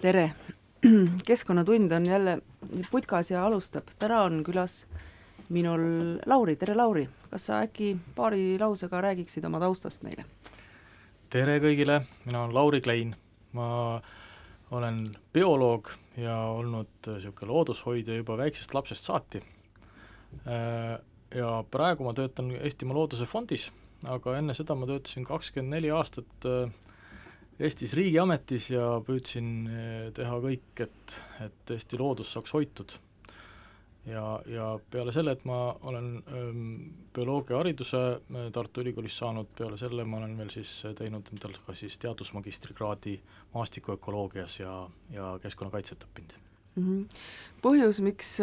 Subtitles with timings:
[0.00, 0.30] tere!
[1.26, 2.38] keskkonnatund on jälle
[2.90, 3.84] putkas ja alustab.
[3.98, 4.86] täna on külas
[5.48, 7.08] minul Lauri, tere Lauri!
[7.30, 10.24] kas sa äkki paari lausega räägiksid oma taustast meile?
[11.30, 13.12] tere kõigile, mina olen Lauri Klein,
[13.52, 14.00] ma
[14.70, 15.02] olen
[15.32, 19.42] bioloog ja olnud niisugune loodushoidja juba väiksest lapsest saati.
[21.34, 23.68] Ja praegu ma töötan Eestimaa Looduse Fondis,
[24.08, 26.70] aga enne seda ma töötasin kakskümmend neli aastat äh,
[27.60, 31.14] Eestis riigiametis ja püüdsin eh, teha kõik, et,
[31.44, 32.94] et Eesti loodus saaks hoitud.
[34.08, 35.58] ja, ja peale selle, et ma
[35.90, 36.62] olen ähm,
[37.12, 41.98] bioloogiahariduse äh, Tartu Ülikoolis saanud, peale selle ma olen veel siis teinud endal ka siis
[42.00, 43.18] teadusmagistrikraadi
[43.52, 44.78] maastikuökoloogias ja,
[45.12, 46.38] ja keskkonnakaitset õppinud.
[46.78, 47.20] -hmm.
[47.60, 48.38] põhjus, miks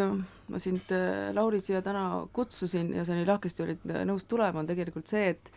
[0.48, 0.94] ma sind,
[1.34, 5.52] Lauri, siia täna kutsusin ja sa nii lahkesti olid nõus tulema, on tegelikult see, et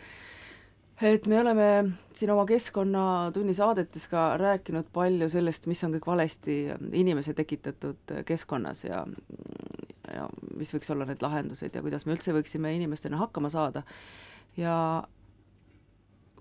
[1.01, 1.67] et me oleme
[2.13, 6.57] siin oma Keskkonnatunni saadetes ka rääkinud palju sellest, mis on kõik valesti
[6.97, 9.05] inimese tekitatud keskkonnas ja
[10.11, 10.27] ja
[10.59, 13.83] mis võiks olla need lahendused ja kuidas me üldse võiksime inimestena hakkama saada.
[14.57, 14.75] ja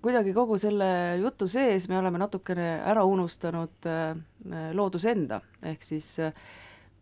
[0.02, 4.16] kuidagi kogu selle jutu sees me oleme natukene ära unustanud äh,
[4.74, 6.34] looduse enda, ehk siis äh,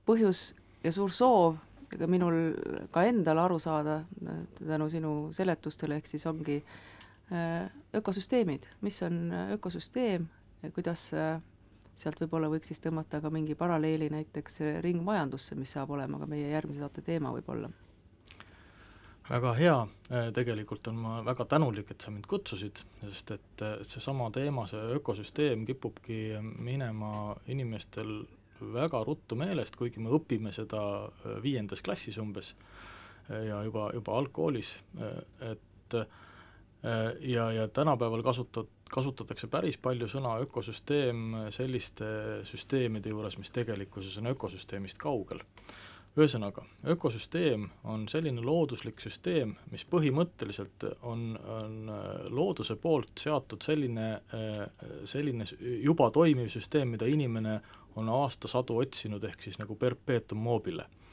[0.06, 0.52] põhjus
[0.84, 1.56] ja suur soov
[1.94, 2.36] ega minul
[2.92, 6.97] ka endal aru saada äh, tänu sinu seletustele, ehk siis ongi äh, Äh,
[7.94, 10.28] ökosüsteemid, mis on äh, ökosüsteem
[10.74, 11.40] kuidas äh,
[11.98, 16.48] sealt võib-olla võiks siis tõmmata ka mingi paralleeli näiteks ringmajandusse, mis saab olema ka meie
[16.50, 17.70] järgmise saate teema võib-olla.
[19.28, 19.76] väga hea,
[20.34, 25.66] tegelikult on ma väga tänulik, et sa mind kutsusid, sest et seesama teema, see ökosüsteem
[25.66, 28.22] kipubki minema inimestel
[28.60, 30.80] väga ruttu meelest, kuigi me õpime seda
[31.42, 32.54] viiendas klassis umbes
[33.28, 34.78] ja juba, juba algkoolis,
[35.50, 36.06] et Äh,
[37.20, 42.06] ja, ja tänapäeval kasutat-, kasutatakse päris palju sõna ökosüsteem selliste
[42.48, 45.42] süsteemide juures, mis tegelikkuses on ökosüsteemist kaugel.
[46.18, 51.90] ühesõnaga, ökosüsteem on selline looduslik süsteem, mis põhimõtteliselt on, on
[52.34, 54.08] looduse poolt seatud selline,
[55.04, 57.60] selline juba toimiv süsteem, mida inimene
[57.96, 61.07] on aastasadu otsinud, ehk siis nagu perpetuum mobile Äh,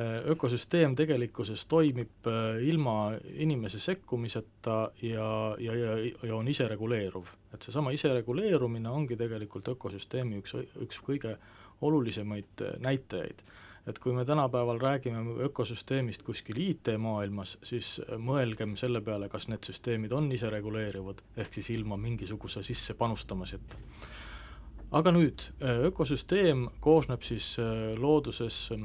[0.00, 7.26] ökosüsteem tegelikkuses toimib äh, ilma inimese sekkumiseta ja, ja, ja, ja on isereguleeruv.
[7.54, 11.36] et seesama isereguleerumine ongi tegelikult ökosüsteemi üks, üks kõige
[11.80, 13.44] olulisemaid äh, näitajaid.
[13.86, 20.12] et kui me tänapäeval räägime ökosüsteemist kuskil IT-maailmas, siis mõelgem selle peale, kas need süsteemid
[20.12, 23.76] on isereguleeruvad, ehk siis ilma mingisuguse sissepanustamiseta
[24.92, 28.80] aga nüüd, äh, ökosüsteem koosneb siis äh, looduses äh,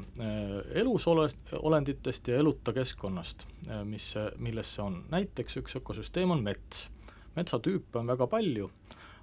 [0.80, 3.44] elusolenditest ja eluta keskkonnast,
[3.84, 5.02] mis, milles see on.
[5.12, 6.88] näiteks üks ökosüsteem on mets.
[7.36, 8.70] metsatüüpe on väga palju,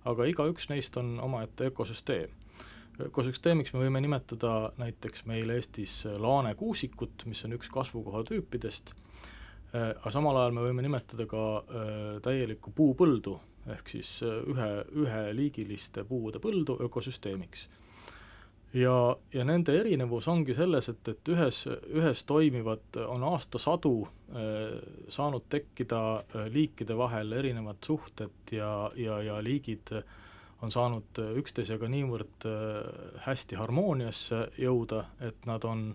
[0.06, 2.30] aga igaüks neist on omaette ökosüsteem.
[3.08, 8.94] ökosüsteemiks me võime nimetada näiteks meil Eestis laanekuusikut, mis on üks kasvukohatüüpidest,
[9.74, 11.42] aga samal ajal me võime nimetada ka
[12.24, 13.40] täielikku puupõldu,
[13.74, 14.70] ehk siis äh, ühe,
[15.04, 17.68] üheliigiliste puude põldu ökosüsteemiks.
[18.76, 21.64] ja, ja nende erinevus ongi selles, et, et ühes,
[21.96, 24.78] ühes toimivad, on aastasadu äh,
[25.10, 29.96] saanud tekkida äh, liikide vahel erinevad suhted ja, ja, ja liigid
[30.64, 32.46] on saanud üksteisega niivõrd
[33.26, 35.90] hästi harmooniasse jõuda, et nad on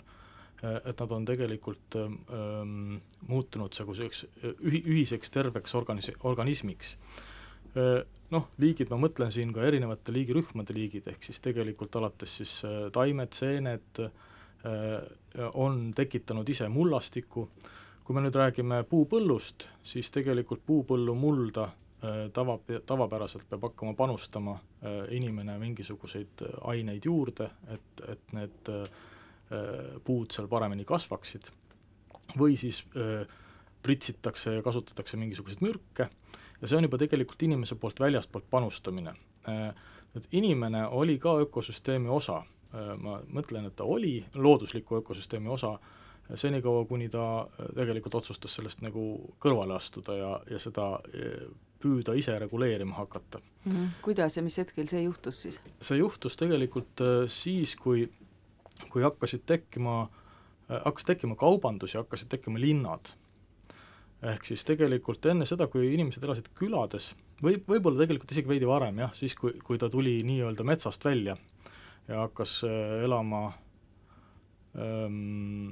[0.61, 4.27] et nad on tegelikult ähm, muutunud selliseks
[4.61, 6.99] ühi-, ühiseks terveks organis-, organismiks
[7.75, 12.55] noh, liigid, ma mõtlen siin ka erinevate liigirühmade liigid, ehk siis tegelikult alates siis
[12.95, 14.01] taimed, seened
[15.55, 17.47] on tekitanud ise mullastikku,
[18.05, 21.69] kui me nüüd räägime puupõllust, siis tegelikult puupõllu mulda
[22.35, 24.57] tava, tavapäraselt peab hakkama panustama
[25.15, 28.73] inimene mingisuguseid aineid juurde, et, et need
[30.07, 31.51] puud seal paremini kasvaksid,
[32.39, 32.83] või siis
[33.83, 36.09] pritsitakse ja kasutatakse mingisuguseid mürke,
[36.61, 39.15] ja see on juba tegelikult inimese poolt väljastpoolt panustamine.
[39.49, 39.71] Äh,
[40.15, 42.43] nüüd inimene oli ka ökosüsteemi osa,
[42.75, 45.79] äh, ma mõtlen, et ta oli loodusliku ökosüsteemi osa,
[46.35, 49.05] senikaua, kuni ta äh, tegelikult otsustas sellest nagu
[49.43, 50.93] kõrvale astuda ja, ja seda
[51.81, 53.73] püüda ise reguleerima hakata mm.
[53.73, 53.93] -hmm.
[54.03, 55.61] kuidas ja mis hetkel see juhtus siis?
[55.81, 58.11] see juhtus tegelikult siis, kui,
[58.91, 60.11] kui hakkasid tekkima,
[60.69, 63.15] hakkas tekkima kaubandus ja hakkasid tekkima linnad
[64.23, 67.11] ehk siis tegelikult enne seda, kui inimesed elasid külades,
[67.43, 71.37] või võib-olla tegelikult isegi veidi varem jah, siis kui, kui ta tuli nii-öelda metsast välja
[72.09, 73.47] ja hakkas äh, elama
[74.77, 75.71] ähm,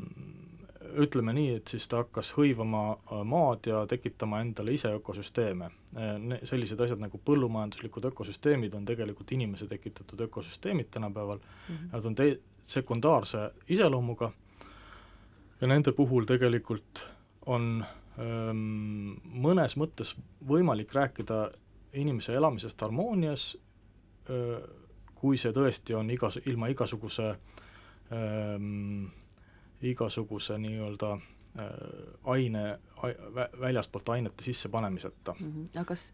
[0.96, 5.70] ütleme nii, et siis ta hakkas hõivama äh, maad ja tekitama endale ise ökosüsteeme.
[6.48, 11.92] Sellised asjad nagu põllumajanduslikud ökosüsteemid on tegelikult inimese tekitatud ökosüsteemid tänapäeval mm, -hmm.
[11.92, 14.32] nad on te-, sekundaarse iseloomuga
[15.60, 17.04] ja nende puhul tegelikult
[17.46, 20.16] on ähm, mõnes mõttes
[20.48, 21.50] võimalik rääkida
[21.92, 23.52] inimese elamisest harmoonias
[24.30, 24.58] äh,,
[25.18, 27.28] kui see tõesti on igas, ilma igasuguse
[28.14, 29.06] ähm,
[29.82, 31.22] igasuguse nii-öelda äh,
[32.34, 32.78] aine,
[33.60, 35.52] väljastpoolt ainete sissepanemiseta mm.
[35.52, 35.78] -hmm.
[35.78, 36.12] aga kas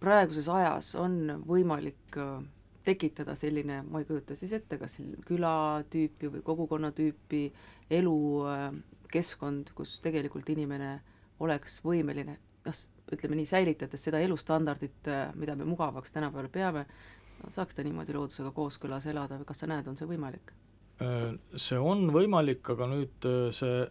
[0.00, 2.44] praeguses ajas on võimalik äh,
[2.84, 7.52] tekitada selline, ma ei kujuta siis ette, kas küla tüüpi või kogukonna tüüpi
[7.90, 11.00] elukeskkond, kus tegelikult inimene
[11.44, 12.36] oleks võimeline,
[12.66, 16.86] noh, ütleme nii, säilitades seda elustandardit, äh, mida me mugavaks tänapäeval peame,
[17.52, 20.54] saaks ta niimoodi loodusega kooskõlas elada või kas sa näed, on see võimalik?
[21.04, 23.82] Äh, see on võimalik, aga nüüd äh, see,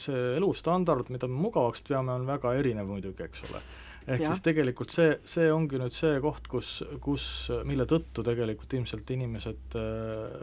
[0.00, 3.60] see elustandard, mida me mugavaks peame, on väga erinev muidugi, eks ole.
[4.06, 4.28] Ehk ja.
[4.28, 6.70] siis tegelikult see, see ongi nüüd see koht, kus,
[7.04, 7.26] kus,
[7.68, 10.38] mille tõttu tegelikult ilmselt inimesed äh,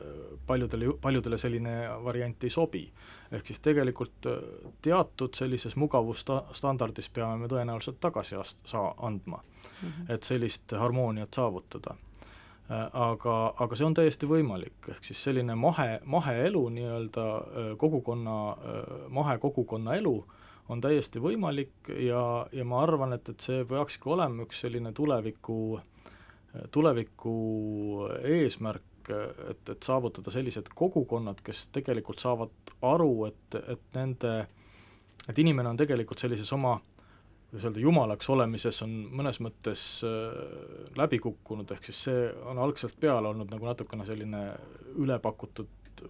[0.48, 1.76] paljudele, paljudele selline
[2.06, 2.86] variant ei sobi.
[3.32, 4.28] ehk siis tegelikult
[4.82, 10.14] teatud sellises mugavusstandardis peame me tõenäoliselt tagasi ast-, saa-, andma mm, -hmm.
[10.14, 11.96] et sellist harmooniat saavutada
[12.72, 18.36] Äh, aga, aga see on täiesti võimalik, ehk siis selline mahe, maheelu nii-öelda äh, kogukonna,
[18.54, 20.14] äh, mahekogukonna elu
[20.72, 22.22] on täiesti võimalik ja,
[22.56, 25.58] ja ma arvan, et, et see peakski olema üks selline tuleviku,
[26.72, 27.36] tuleviku
[28.38, 29.12] eesmärk,
[29.50, 34.36] et, et saavutada sellised kogukonnad, kes tegelikult saavad aru, et, et nende,
[35.28, 36.78] et inimene on tegelikult sellises oma
[37.52, 42.96] kuidas öelda, jumalaks olemises on mõnes mõttes äh, läbi kukkunud, ehk siis see on algselt
[43.00, 44.46] peale olnud nagu natukene selline
[44.96, 46.06] ülepakutud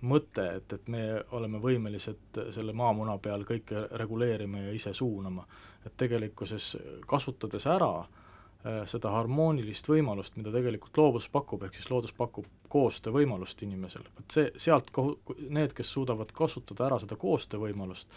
[0.00, 1.02] mõte, et, et me
[1.36, 5.46] oleme võimelised selle maamuna peal kõike reguleerima ja ise suunama.
[5.86, 6.76] et tegelikkuses
[7.08, 13.62] kasutades ära äh, seda harmoonilist võimalust, mida tegelikult loodus pakub, ehk siis loodus pakub koostöövõimalust
[13.62, 15.18] inimesele, vot see, sealt kohu-,
[15.48, 18.08] need, kes suudavad kasutada ära seda koostöövõimalust,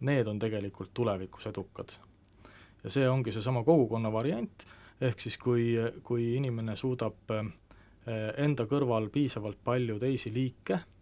[0.00, 1.92] need on tegelikult tulevikus edukad.
[2.84, 4.66] ja see ongi seesama kogukonna variant,
[5.00, 7.48] ehk siis kui, kui inimene suudab eh,
[8.36, 10.95] enda kõrval piisavalt palju teisi liike äh, äh,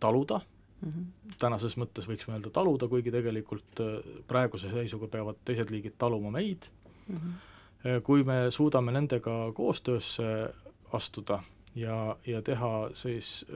[0.00, 1.34] taluda mm, -hmm.
[1.38, 3.82] tänases mõttes võiks mõelda taluda, kuigi tegelikult
[4.26, 6.70] praeguse seisuga peavad teised liigid taluma meid
[7.08, 8.02] mm, -hmm.
[8.04, 10.54] kui me suudame nendega koostöösse
[10.92, 11.42] astuda
[11.74, 13.46] ja, ja teha siis,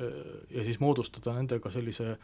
[0.51, 2.17] ja siis moodustada nendega sellise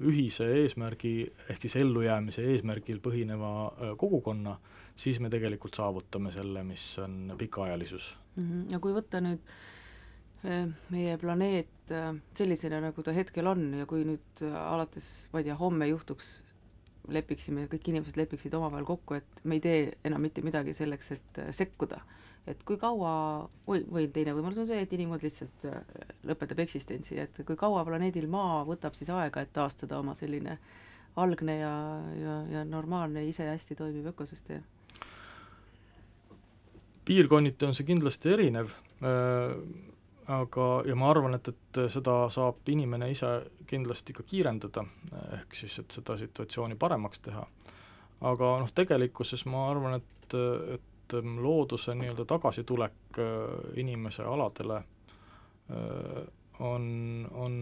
[0.00, 1.14] ühise eesmärgi,
[1.48, 3.52] ehk siis ellujäämise eesmärgil põhineva
[3.98, 4.58] kogukonna,
[4.96, 8.42] siis me tegelikult saavutame selle, mis on pikaajalisus mm.
[8.42, 8.72] -hmm.
[8.72, 9.40] ja kui võtta nüüd
[10.92, 11.94] meie planeet
[12.38, 16.28] sellisena, nagu ta hetkel on ja kui nüüd alates, ma ei tea, homme juhtuks,
[17.14, 21.42] lepiksime, kõik inimesed lepiksid omavahel kokku, et me ei tee enam mitte midagi selleks, et
[21.54, 22.02] sekkuda
[22.46, 23.12] et kui kaua,
[23.66, 25.66] või, või teine võimalus on see, et inimkond lihtsalt
[26.28, 30.58] lõpetab eksistentsi, et kui kaua planeedil Maa võtab siis aega, et taastada oma selline
[31.18, 31.74] algne ja,
[32.20, 34.64] ja, ja normaalne, ise hästi toimiv ökosüsteem?
[37.06, 38.72] piirkonniti on see kindlasti erinev
[40.28, 43.28] aga, ja ma arvan, et, et seda saab inimene ise
[43.66, 44.84] kindlasti ka kiirendada,
[45.40, 47.46] ehk siis, et seda situatsiooni paremaks teha.
[48.26, 50.36] aga noh, tegelikkuses ma arvan, et,
[50.74, 56.26] et looduse nii-öelda tagasitulek äh, inimese aladele äh,
[56.58, 57.54] on, on,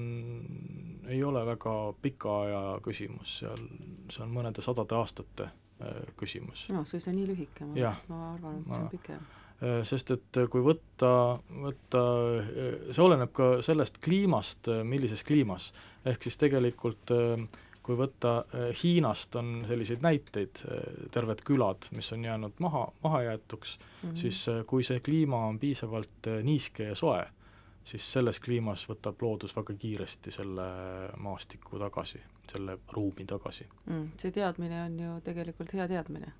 [1.09, 3.69] ei ole väga pika aja küsimus, seal,
[4.09, 6.69] see on mõnede sadade aastate äh, küsimus.
[6.73, 9.33] no suisa nii lühike, ma, ma arvan, et see on pikem
[9.87, 11.11] sest et kui võtta,
[11.65, 12.01] võtta,
[12.91, 15.71] see oleneb ka sellest kliimast, millises kliimas,
[16.05, 17.47] ehk siis tegelikult äh,
[17.85, 18.33] kui võtta
[18.81, 20.63] Hiinast, on selliseid näiteid,
[21.13, 24.17] terved külad, mis on jäänud maha, mahajäetuks mm, -hmm.
[24.17, 27.25] siis kui see kliima on piisavalt niiske ja soe,
[27.85, 30.69] siis selles kliimas võtab loodus väga kiiresti selle
[31.17, 32.23] maastiku tagasi,
[32.55, 34.09] selle ruumi tagasi mm,.
[34.19, 36.33] See teadmine on ju tegelikult hea teadmine.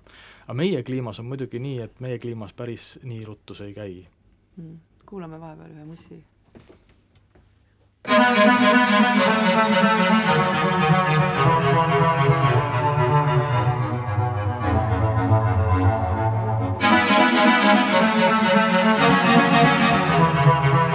[0.45, 4.07] aga meie kliimas on muidugi nii, et meie kliimas päris nii ruttu see ei käi
[4.57, 4.79] mm..
[5.05, 6.23] kuulame vahepeal ühe mussi
[20.87, 20.94] Oh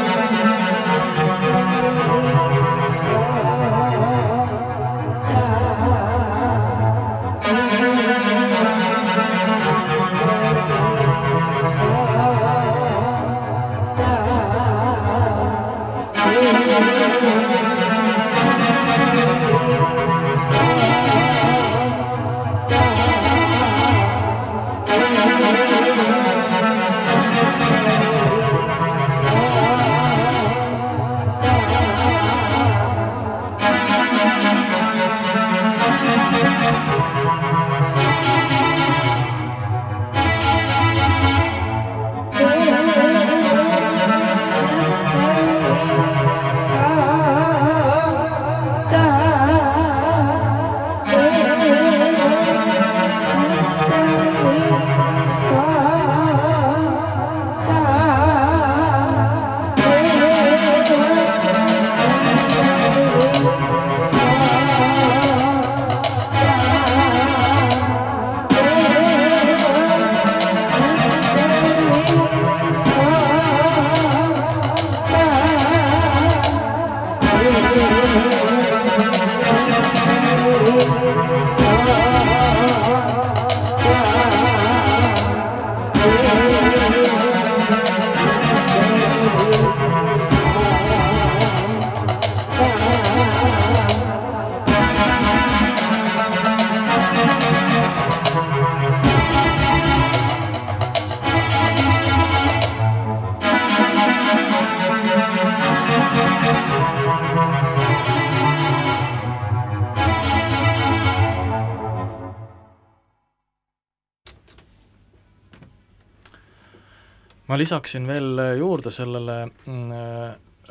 [117.61, 119.91] lisaksin veel juurde sellele mm,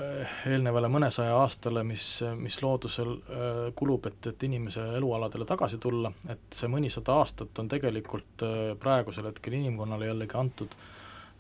[0.01, 2.05] äh, eelnevale mõnesaja aastale, mis,
[2.39, 7.71] mis loodusel äh, kulub, et, et inimese elualadele tagasi tulla, et see mõnisada aastat on
[7.71, 10.77] tegelikult äh, praegusel hetkel inimkonnale jällegi antud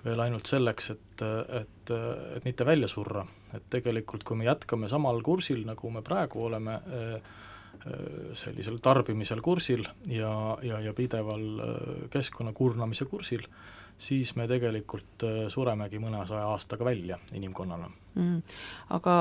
[0.04, 1.22] veel ainult selleks, et,
[1.60, 3.26] et, et mitte välja surra.
[3.52, 6.78] et tegelikult, kui me jätkame samal kursil, nagu me praegu oleme,
[8.36, 10.30] sellisel tarbimisel kursil ja,
[10.64, 11.44] ja, ja pideval
[12.12, 13.44] keskkonna kurnamise kursil,
[14.00, 18.38] siis me tegelikult äh, suremegi mõnesaja aastaga välja inimkonnana mm,.
[18.96, 19.16] Aga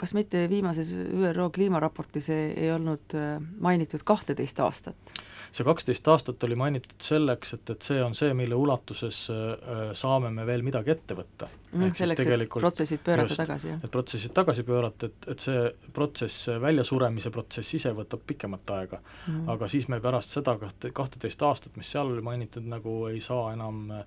[0.00, 5.20] kas mitte viimases ÜRO kliimaraportis ei, ei olnud äh, mainitud kahteteist aastat?
[5.50, 10.30] See kaksteist aastat oli mainitud selleks, et, et see on see, mille ulatuses äh, saame
[10.34, 11.92] me veel midagi ette võtta mm,.
[11.98, 13.82] selleks, et protsessid pöörata just, tagasi, jah?
[13.84, 15.64] et protsessid tagasi pöörata, et, et see
[15.96, 19.46] protsess, väljasuremise protsess ise võtab pikemat aega mm..
[19.56, 23.50] aga siis me pärast seda kahte, kahteteist aastat, mis seal oli mainitud, nagu ei saa
[23.56, 24.04] enam äh,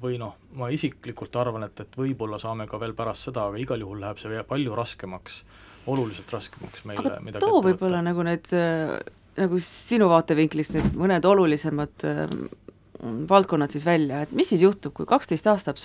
[0.00, 3.84] või noh, ma isiklikult arvan, et, et võib-olla saame ka veel pärast seda, aga igal
[3.84, 5.42] juhul läheb see palju raskemaks,
[5.92, 8.96] oluliselt raskemaks meile aga midagi too võib-olla nagu need äh,
[9.36, 12.24] nagu sinu vaatevinklist need mõned olulisemad äh,
[13.28, 15.82] valdkonnad siis välja, et mis siis juhtub, kui kaksteist aastat,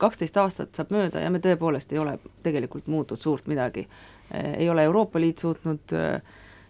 [0.00, 3.86] kaksteist aastat saab mööda ja me tõepoolest ei ole tegelikult muutnud suurt midagi.
[4.32, 6.22] Äh, ei ole Euroopa Liit suutnud äh,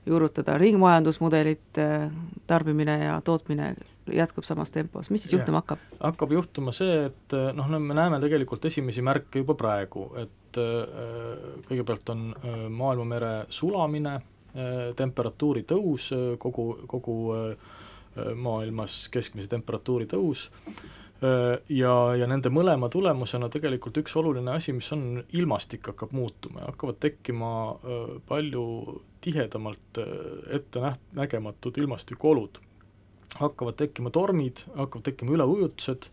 [0.07, 1.79] juurutada ringmajandusmudelit,
[2.49, 3.75] tarbimine ja tootmine
[4.11, 5.43] jätkub samas tempos, mis siis yeah.
[5.43, 5.83] juhtuma hakkab?
[6.01, 10.59] hakkab juhtuma see, et noh, no me näeme tegelikult esimesi märke juba praegu, et
[11.69, 12.25] kõigepealt on
[12.81, 14.40] maailmamere sulamine, Äh,
[14.97, 17.77] temperatuuri tõus, äh, kogu, kogu äh,
[18.35, 20.49] maailmas keskmise temperatuuri tõus
[21.71, 26.71] ja, ja nende mõlema tulemusena tegelikult üks oluline asi, mis on, ilmastik hakkab muutuma ja
[26.73, 27.51] hakkavad tekkima
[28.27, 28.65] palju
[29.23, 30.01] tihedamalt
[30.51, 32.59] ette näht-, nägematud ilmastikuolud.
[33.37, 36.11] hakkavad tekkima tormid, hakkavad tekkima üleujutused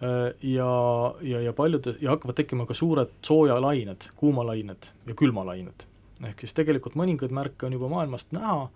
[0.00, 0.72] ja,
[1.20, 5.89] ja, ja paljude, ja hakkavad tekkima ka suured soojalained, kuumalained ja külmalained
[6.28, 8.68] ehk siis tegelikult mõningaid märke on juba maailmast näha,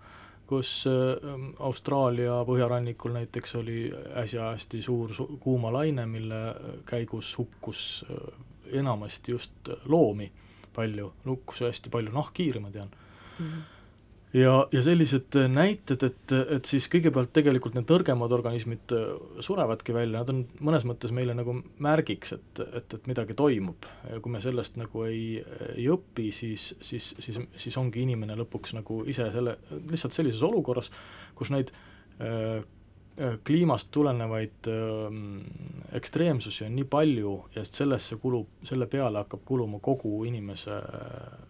[0.49, 3.89] kus ähm, Austraalia põhjarannikul näiteks oli
[4.21, 6.41] äsja hästi suur su kuumalaine, mille
[6.85, 8.43] käigus hukkus äh,
[8.81, 10.31] enamasti just loomi
[10.75, 12.91] palju, hukkus hästi palju nahkhiiri, ma tean
[13.39, 13.47] mm.
[13.47, 13.74] -hmm
[14.35, 19.07] ja, ja sellised näited, et, et siis kõigepealt tegelikult need nõrgemad organismid äh,
[19.43, 23.87] surevadki välja, nad on mõnes mõttes meile nagu märgiks, et, et, et midagi toimub.
[24.09, 25.39] ja kui me sellest nagu ei,
[25.75, 29.57] ei õpi, siis, siis, siis, siis ongi inimene lõpuks nagu ise selle,
[29.91, 30.91] lihtsalt sellises olukorras,
[31.35, 31.71] kus neid
[32.19, 32.59] äh,
[33.15, 35.19] äh kliimast tulenevaid äh,
[35.95, 41.41] ekstreemsusi on nii palju ja sellesse kulub, selle peale hakkab kuluma kogu inimese äh,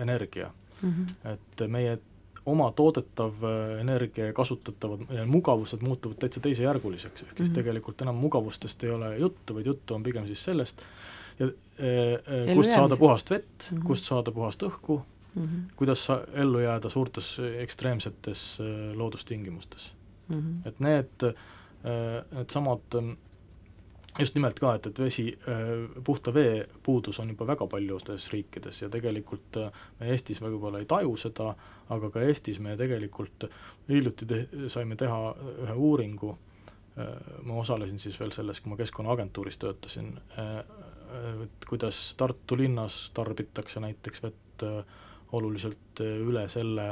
[0.00, 0.48] energia
[0.82, 0.90] mm.
[0.90, 1.32] -hmm.
[1.32, 1.98] et meie
[2.46, 7.54] oma toodetav äh, energia ja kasutatavad ja mugavused muutuvad täitsa teisejärguliseks, ehk siis mm -hmm.
[7.54, 10.82] tegelikult enam mugavustest ei ole juttu, vaid juttu on pigem siis sellest,
[11.38, 11.46] ja
[11.78, 11.88] e,
[12.48, 13.86] e, kust saada puhast vett mm, -hmm.
[13.86, 15.00] kust saada puhast õhku
[15.34, 15.72] mm, -hmm.
[15.76, 18.58] kuidas sa ellu jääda suurtes ekstreemsetes
[18.94, 19.92] loodustingimustes
[20.28, 20.40] mm.
[20.40, 20.68] -hmm.
[20.68, 21.34] et need,
[22.32, 22.98] needsamad
[24.18, 25.26] just nimelt ka, et, et vesi,
[26.04, 29.58] puhta vee puudus on juba väga paljudes riikides ja tegelikult
[30.00, 31.50] me Eestis võib-olla ei taju seda,
[31.94, 33.48] aga ka Eestis me tegelikult
[33.88, 35.20] hiljuti te-, saime teha
[35.66, 36.34] ühe uuringu,
[37.42, 40.12] ma osalesin siis veel selles, kui ma Keskkonnaagentuuris töötasin,
[41.42, 44.62] et kuidas Tartu linnas tarbitakse näiteks vett
[45.34, 46.86] oluliselt üle selle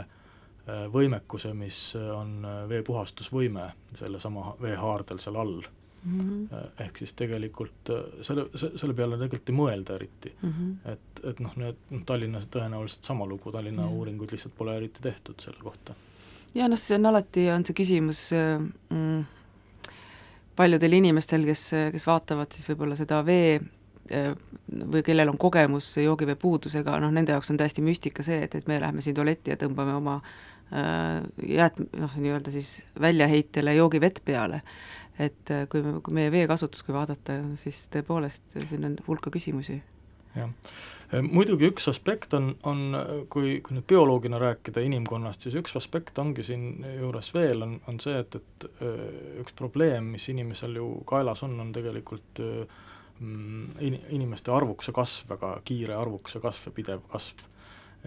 [0.67, 5.62] võimekuse, mis on veepuhastusvõime sellesama veehaardel seal all
[6.04, 6.21] mm.
[6.21, 6.71] -hmm.
[6.85, 10.54] ehk siis tegelikult äh, selle, selle peale tegelikult ei mõelda eriti mm.
[10.54, 10.92] -hmm.
[10.92, 13.92] et, et noh, need noh, Tallinnas tõenäoliselt sama lugu, Tallinna mm.
[13.92, 15.94] uuringuid lihtsalt pole eriti tehtud selle kohta.
[16.54, 18.59] ja noh, see on alati, on see küsimus äh,
[18.90, 19.25] mm,
[20.56, 23.61] paljudel inimestel, kes, kes vaatavad siis võib-olla seda vee
[24.92, 28.66] või kellel on kogemus joogivee puudusega, noh nende jaoks on täiesti müstika see, et, et
[28.68, 34.62] me läheme siin tualetti ja tõmbame oma äh, jäät-, noh, nii-öelda siis väljaheitele joogivett peale
[35.19, 39.81] et äh, kui, kui meie veekasutust, kui vaadata, siis tõepoolest siin on hulka küsimusi.
[40.37, 40.49] jah,
[41.12, 42.97] äh, muidugi üks aspekt on, on
[43.33, 48.16] kui, kui nüüd bioloogina rääkida inimkonnast, siis üks aspekt ongi siinjuures veel, on, on see,
[48.25, 49.07] et, et äh,
[49.45, 55.57] üks probleem, mis inimesel ju kaelas on, on tegelikult mm, in-, inimeste arvukuse kasv, väga
[55.69, 57.49] kiire arvukuse kasv ja pidev kasv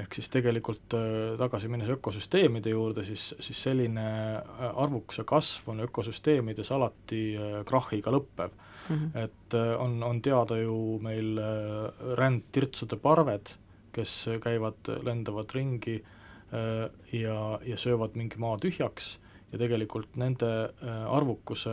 [0.02, 5.84] ehk siis tegelikult äh, tagasi minnes ökosüsteemide juurde, siis, siis selline äh, arvukuse kasv on
[5.86, 8.96] ökosüsteemides alati äh, krahhiga lõppev mm.
[8.96, 9.24] -hmm.
[9.24, 11.40] et on, on teada ju meil
[12.20, 13.56] rändtirtsude parved,
[13.96, 16.02] kes käivad, lendavad ringi
[17.12, 19.16] ja, ja söövad mingi maa tühjaks
[19.56, 20.50] ja tegelikult nende
[20.84, 21.72] äh, arvukuse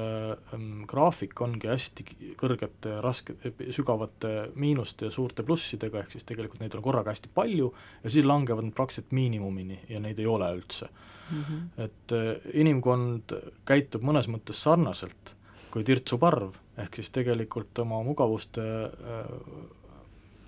[0.55, 2.05] ähm, graafik ongi hästi
[2.39, 3.35] kõrgete, raske,
[3.75, 7.73] sügavate miinuste ja suurte plussidega, ehk siis tegelikult neid on korraga hästi palju
[8.05, 11.41] ja siis langevad nad praktiliselt miinimumini ja neid ei ole üldse mm.
[11.43, 11.85] -hmm.
[11.85, 13.35] et äh, inimkond
[13.67, 15.35] käitub mõnes mõttes sarnaselt
[15.73, 19.33] kui tirtsuparv, ehk siis tegelikult oma mugavuste äh,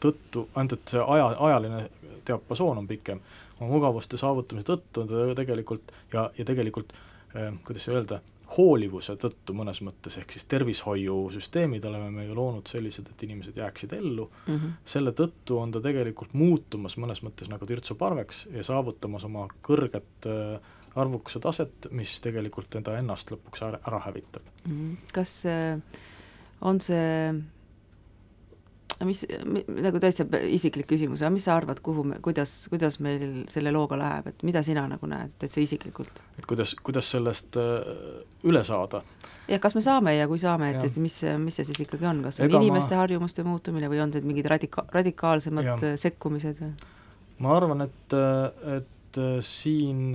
[0.04, 1.88] tõttu, ainult et see aja, ajaline
[2.26, 3.20] diapasoon on pikem,
[3.58, 7.13] oma mugavuste saavutamise tõttu ta tegelikult ja, ja tegelikult äh, Äh,
[7.64, 8.20] kuidas öelda,
[8.56, 13.94] hoolivuse tõttu mõnes mõttes, ehk siis tervishoiusüsteemid oleme me ju loonud sellised, et inimesed jääksid
[13.96, 14.74] ellu mm, -hmm.
[14.94, 20.60] selle tõttu on ta tegelikult muutumas mõnes mõttes nagu tirtsuparveks ja saavutamas oma kõrget äh,
[20.94, 24.72] arvukuse taset, mis tegelikult teda ennast lõpuks ära, ära hävitab mm.
[24.72, 25.12] -hmm.
[25.12, 25.80] kas äh,
[26.60, 27.34] on see
[29.02, 29.24] mis,
[29.68, 33.98] nagu täitsa isiklik küsimus, aga mis sa arvad, kuhu me, kuidas, kuidas meil selle looga
[33.98, 36.22] läheb, et mida sina nagu näed täitsa isiklikult?
[36.38, 39.02] et kuidas, kuidas sellest äh, üle saada?
[39.50, 42.22] jah, kas me saame ja kui saame, et, et mis, mis see siis ikkagi on,
[42.28, 43.02] kas on Ega inimeste ma...
[43.02, 45.78] harjumuste muutumine või on need mingid radika-, radikaalsemad ja.
[45.90, 46.62] Äh, sekkumised?
[47.42, 48.90] ma arvan, et, äh, et
[49.46, 50.08] siin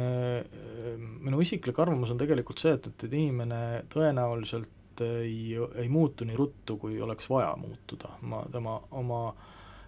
[1.24, 6.78] minu isiklik arvamus on tegelikult see, et, et inimene tõenäoliselt ei, ei muutu nii ruttu,
[6.78, 9.22] kui oleks vaja muutuda, ma tema oma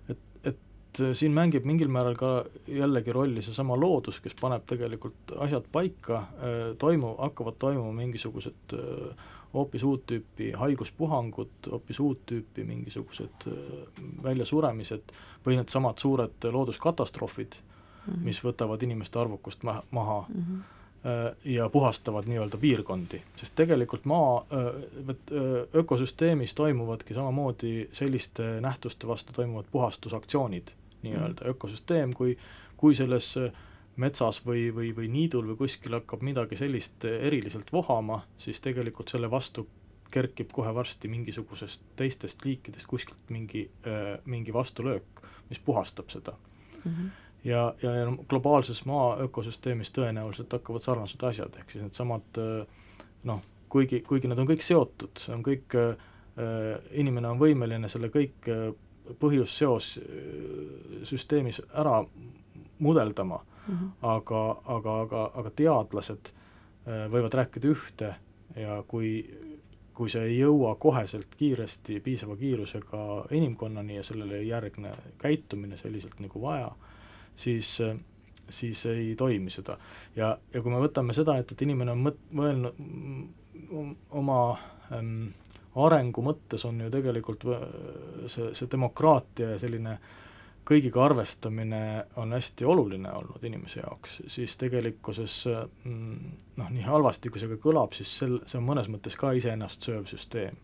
[0.10, 0.22] et,
[0.52, 2.32] et siin mängib mingil määral ka
[2.68, 6.26] jällegi rolli seesama loodus, kes paneb tegelikult asjad paika,
[6.80, 8.76] toimu, hakkavad toimuma mingisugused
[9.54, 13.48] hoopis uut tüüpi haiguspuhangud, hoopis uut tüüpi mingisugused
[14.24, 15.12] väljasuremised
[15.46, 18.22] või needsamad suured looduskatastroofid mm, -hmm.
[18.28, 19.84] mis võtavad inimeste arvukust maha,
[20.30, 20.46] mm.
[20.46, 20.80] -hmm
[21.46, 24.68] ja puhastavad nii-öelda piirkondi, sest tegelikult maa, äh,
[25.10, 25.16] äh,
[25.76, 30.68] ökosüsteemis toimuvadki samamoodi selliste nähtuste vastu toimuvad puhastusaktsioonid
[31.02, 31.50] nii-öelda, mm.
[31.50, 32.38] ökosüsteem, kui,
[32.78, 33.34] kui selles
[33.98, 39.32] metsas või, või, või niidul või kuskil hakkab midagi sellist eriliselt vohama, siis tegelikult selle
[39.32, 39.66] vastu
[40.12, 43.66] kerkib kohe varsti mingisugusest teistest liikidest kuskilt mingi,
[44.26, 46.38] mingi vastulöök, mis puhastab seda
[46.86, 46.92] mm.
[46.92, 47.10] -hmm
[47.44, 52.42] ja, ja, ja globaalses maa ökosüsteemis tõenäoliselt hakkavad sarnased asjad, ehk siis needsamad
[53.24, 55.96] noh, kuigi, kuigi nad on kõik seotud, see on kõik äh,,
[56.92, 58.70] inimene on võimeline selle kõik äh,
[59.20, 60.04] põhjus-seos äh,
[61.08, 62.02] süsteemis ära
[62.80, 63.90] mudeldama mm, -hmm.
[64.02, 68.14] aga, aga, aga, aga teadlased äh, võivad rääkida ühte
[68.56, 69.26] ja kui,
[69.94, 76.20] kui see ei jõua koheselt kiiresti, piisava kiirusega inimkonnani ja sellele ei järgne käitumine selliselt
[76.20, 76.72] nagu vaja,
[77.36, 77.80] siis
[78.52, 79.78] siis ei toimi seda.
[80.16, 82.74] ja, ja kui me võtame seda, et, et inimene on mõt-, mõelnud
[84.20, 84.40] oma
[84.92, 85.30] ähm,
[85.80, 87.46] arengu mõttes on ju tegelikult
[88.28, 89.96] see, see demokraatia ja selline
[90.68, 91.82] kõigiga arvestamine
[92.22, 97.58] on hästi oluline olnud inimese jaoks, siis tegelikkuses mm, noh, nii halvasti, kui see ka
[97.64, 100.60] kõlab, siis sel, see on mõnes mõttes ka iseennast sööv süsteem.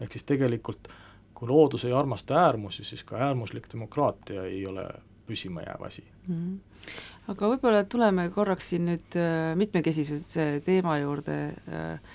[0.00, 0.90] ehk siis tegelikult
[1.34, 4.84] kui loodus ei armasta äärmusi, siis ka äärmuslik demokraatia ei ole
[5.32, 6.34] püsima jääv asi mm.
[6.34, 6.92] -hmm.
[7.34, 12.12] aga võib-olla tuleme korraks siin nüüd äh, mitmekesisuse teema juurde äh,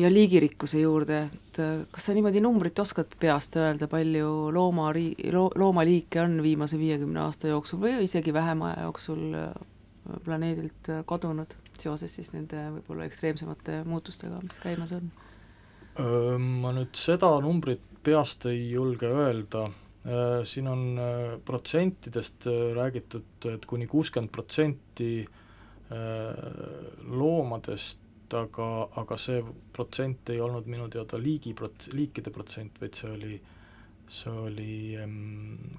[0.00, 5.50] ja liigirikkuse juurde, et äh, kas sa niimoodi numbrit oskad peast öelda, palju loomari-, loo-,
[5.58, 9.48] loomaliike on viimase viiekümne aasta jooksul või isegi vähema aja jooksul äh,
[10.24, 15.10] planeedilt äh, kadunud seoses siis nende võib-olla ekstreemsemate muutustega, mis käimas on?
[15.98, 19.64] Ma nüüd seda numbrit peast ei julge öelda,
[20.44, 21.00] siin on
[21.44, 25.26] protsentidest räägitud, et kuni kuuskümmend protsenti
[27.08, 27.98] loomadest
[28.36, 33.38] aga, aga see protsent ei olnud minu teada liigi prot-, liikide protsent, vaid see oli,
[34.08, 34.74] see oli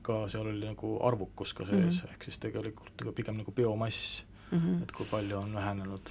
[0.05, 2.13] ka, seal oli nagu arvukus ka sees mm, -hmm.
[2.13, 4.83] ehk siis tegelikult pigem nagu biomass mm, -hmm.
[4.83, 6.09] et kui palju on vähenenud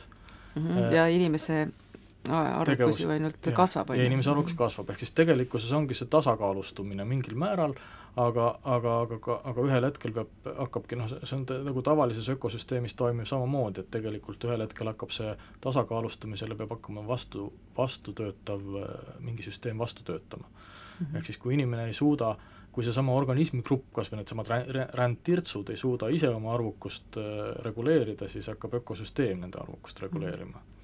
[0.55, 0.67] mm.
[0.67, 0.95] -hmm.
[0.95, 1.69] ja inimese
[2.31, 7.05] arvukus ju ainult ja, kasvab, ja inimese arvukus kasvab, ehk siis tegelikkuses ongi see tasakaalustumine
[7.09, 7.75] mingil määral,
[8.19, 13.29] aga, aga, aga, aga ühel hetkel peab, hakkabki noh, see on nagu tavalises ökosüsteemis toimib
[13.31, 18.65] samamoodi, et tegelikult ühel hetkel hakkab see tasakaalustamisele peab hakkama vastu, vastutöötav
[19.25, 21.07] mingi süsteem vastu töötama mm.
[21.07, 21.17] -hmm.
[21.19, 22.37] ehk siis kui inimene ei suuda,
[22.73, 24.51] kui seesama organismigrupp, kas või needsamad
[24.95, 30.63] rändtirtsud ei suuda ise oma arvukust äh, reguleerida, siis hakkab ökosüsteem nende arvukust reguleerima mm.
[30.63, 30.78] -hmm.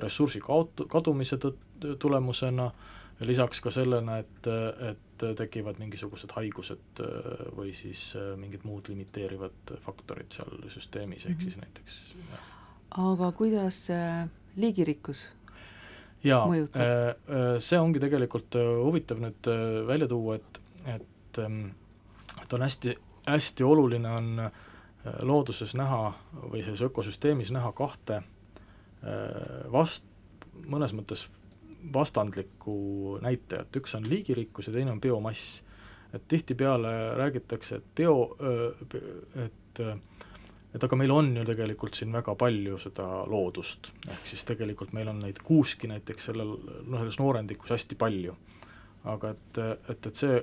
[0.00, 2.90] Ressursi kaot-, kadumise tõt-, tulemusena äh,
[3.26, 4.48] lisaks ka sellena, et,
[4.88, 11.36] et tekivad mingisugused haigused äh, või siis äh, mingid muud limiteerivad faktorid seal süsteemis, ehk
[11.36, 11.42] -hmm.
[11.42, 12.00] siis näiteks
[12.30, 12.48] jah.
[13.12, 15.28] aga kuidas äh, liigirikkus
[16.24, 16.46] jaa,
[17.58, 19.48] see ongi tegelikult huvitav nüüd
[19.86, 21.64] välja tuua, et, et, ähm,
[22.42, 22.94] et on hästi,
[23.26, 24.50] hästi oluline on
[25.22, 26.12] looduses näha
[26.52, 28.22] või selles ökosüsteemis näha kahte
[29.72, 30.06] vast-,
[30.66, 31.26] mõnes mõttes
[31.94, 35.62] vastandlikku näitajat, üks on liigirikkus ja teine on biomass.
[36.12, 38.36] et tihtipeale räägitakse, et bio,
[39.44, 39.80] et
[40.74, 45.10] et aga meil on ju tegelikult siin väga palju seda loodust, ehk siis tegelikult meil
[45.12, 46.54] on neid kuuski näiteks sellel,
[46.86, 48.36] noh, selles noorendikus hästi palju.
[49.04, 49.58] aga et,
[49.90, 50.36] et, et see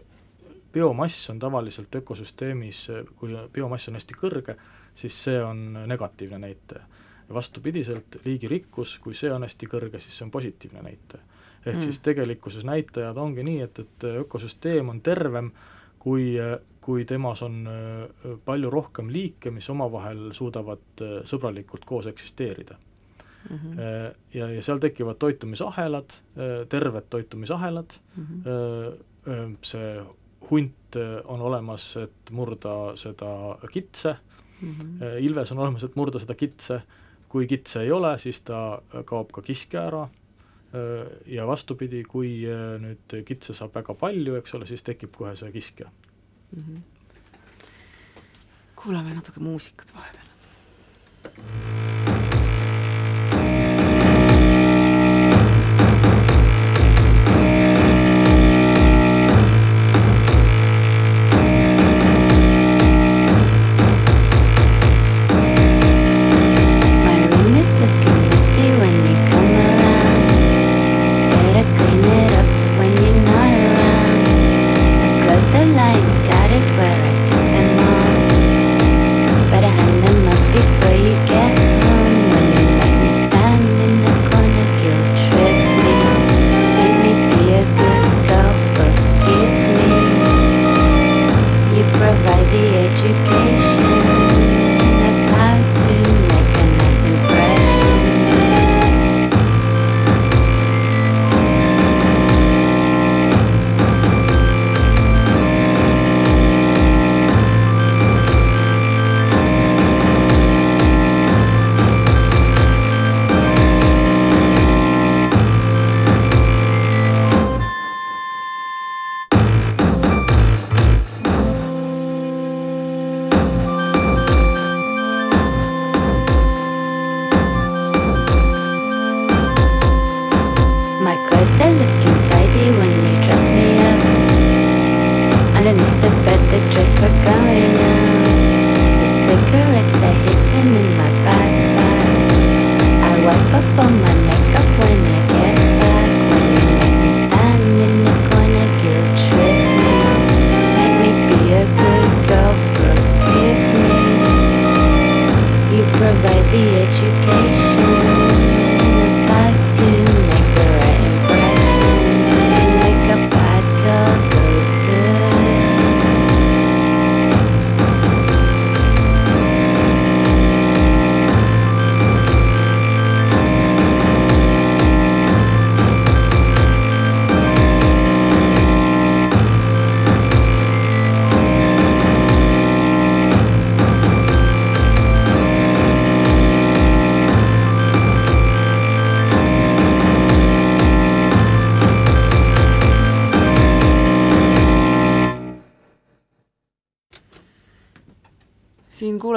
[0.74, 2.82] biomass on tavaliselt ökosüsteemis,
[3.18, 4.58] kui biomass on hästi kõrge,
[4.94, 6.84] siis see on negatiivne näitaja.
[7.30, 11.24] Ja vastupidiselt, liigirikkus, kui see on hästi kõrge, siis see on positiivne näitaja
[11.66, 11.82] ehk mm.
[11.82, 15.52] siis tegelikkuses näitajad ongi nii, et, et ökosüsteem on tervem,
[16.00, 16.36] kui,
[16.82, 22.78] kui temas on äh, palju rohkem liike, mis omavahel suudavad äh, sõbralikult koos eksisteerida
[23.50, 23.58] mm.
[23.58, 23.82] -hmm.
[24.34, 26.14] Ja, ja seal tekivad toitumisahelad,
[26.70, 29.58] terved toitumisahelad mm, -hmm.
[29.62, 30.04] see
[30.50, 34.16] hunt on olemas, et murda seda kitse
[34.62, 35.20] mm, -hmm.
[35.20, 36.82] ilves on olemas, et murda seda kitse,
[37.30, 40.08] kui kitse ei ole, siis ta kaob ka kiskja ära
[40.74, 45.32] Äh, ja vastupidi, kui äh, nüüd kitse saab väga palju, eks ole, siis tekib kohe
[45.36, 46.62] see kiskja mm.
[46.62, 46.82] -hmm.
[48.76, 50.30] kuulame natuke muusikat vahepeal.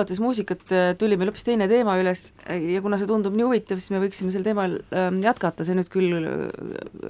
[0.03, 0.63] Kuulates muusikat
[0.99, 4.33] tuli meil hoopis teine teema üles ja kuna see tundub nii huvitav, siis me võiksime
[4.35, 6.17] sel teemal ähm, jätkata, see nüüd küll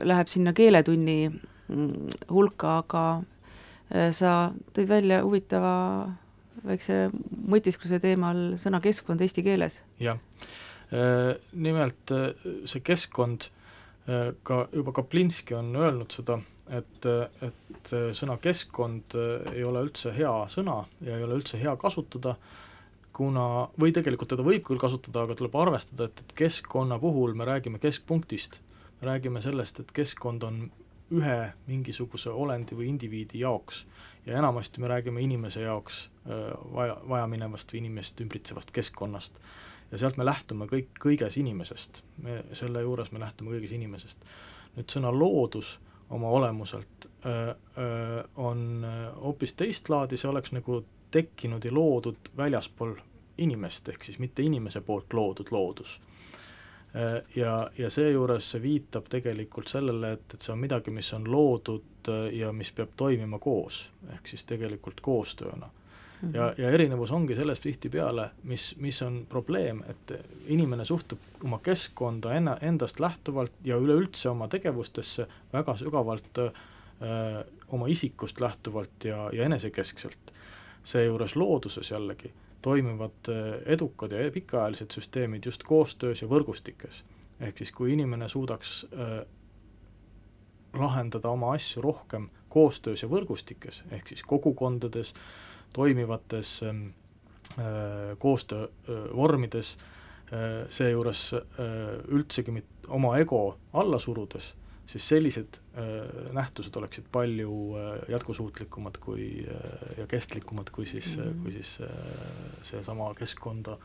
[0.04, 3.04] läheb sinna keeletunni mm, hulka, aga
[4.12, 5.72] sa tõid välja huvitava
[6.64, 7.08] väikse
[7.48, 9.80] mõtiskluse teemal sõna keskkond eesti keeles.
[10.00, 10.20] jah,
[11.52, 12.12] nimelt
[12.68, 13.48] see keskkond,
[14.44, 16.38] ka juba Kaplinski on öelnud seda,
[16.72, 17.08] et,
[17.44, 19.16] et sõna keskkond
[19.52, 22.36] ei ole üldse hea sõna ja ei ole üldse hea kasutada,
[23.22, 23.46] kuna,
[23.78, 27.78] või tegelikult teda võib küll kasutada, aga tuleb arvestada, et, et keskkonna puhul me räägime
[27.82, 28.58] keskpunktist,
[29.00, 30.64] me räägime sellest, et keskkond on
[31.12, 31.36] ühe
[31.68, 33.84] mingisuguse olendi või indiviidi jaoks
[34.26, 36.06] ja enamasti me räägime inimese jaoks
[36.74, 39.38] vaja, vajaminevast või inimest ümbritsevast keskkonnast.
[39.92, 44.24] ja sealt me lähtume kõik, kõiges inimesest, me selle juures me lähtume kõiges inimesest.
[44.76, 45.78] nüüd sõna loodus
[46.10, 48.86] oma olemuselt öö, öö, on
[49.20, 52.96] hoopis teist laadi, see oleks nagu tekkinud ja loodud väljaspool
[53.42, 56.00] inimest, ehk siis mitte inimese poolt loodud loodus.
[57.36, 62.10] Ja, ja seejuures see viitab tegelikult sellele, et, et see on midagi, mis on loodud
[62.36, 65.70] ja mis peab toimima koos, ehk siis tegelikult koostööna
[66.22, 66.36] Mm -hmm.
[66.36, 72.34] ja, ja erinevus ongi selles tihtipeale, mis, mis on probleem, et inimene suhtub oma keskkonda
[72.34, 79.30] enna, endast lähtuvalt ja üleüldse oma tegevustesse väga sügavalt öö, äh, oma isikust lähtuvalt ja,
[79.32, 80.32] ja enesekeskselt.
[80.84, 87.04] seejuures looduses jällegi toimivad äh, edukad ja pikaajalised süsteemid just koostöös ja võrgustikes.
[87.40, 89.24] ehk siis kui inimene suudaks äh,
[90.78, 95.14] lahendada oma asju rohkem koostöös ja võrgustikes, ehk siis kogukondades
[95.72, 96.76] toimivates äh,
[98.18, 99.76] koostöövormides,
[100.72, 101.34] seejuures
[102.08, 104.54] üldsegi mitte oma ego alla surudes,
[104.86, 105.58] siis sellised
[106.32, 107.52] nähtused oleksid palju
[108.12, 109.46] jätkusuutlikumad kui
[109.98, 111.42] ja kestlikumad kui siis mm, -hmm.
[111.42, 111.80] kui siis
[112.62, 113.78] seesama keskkonda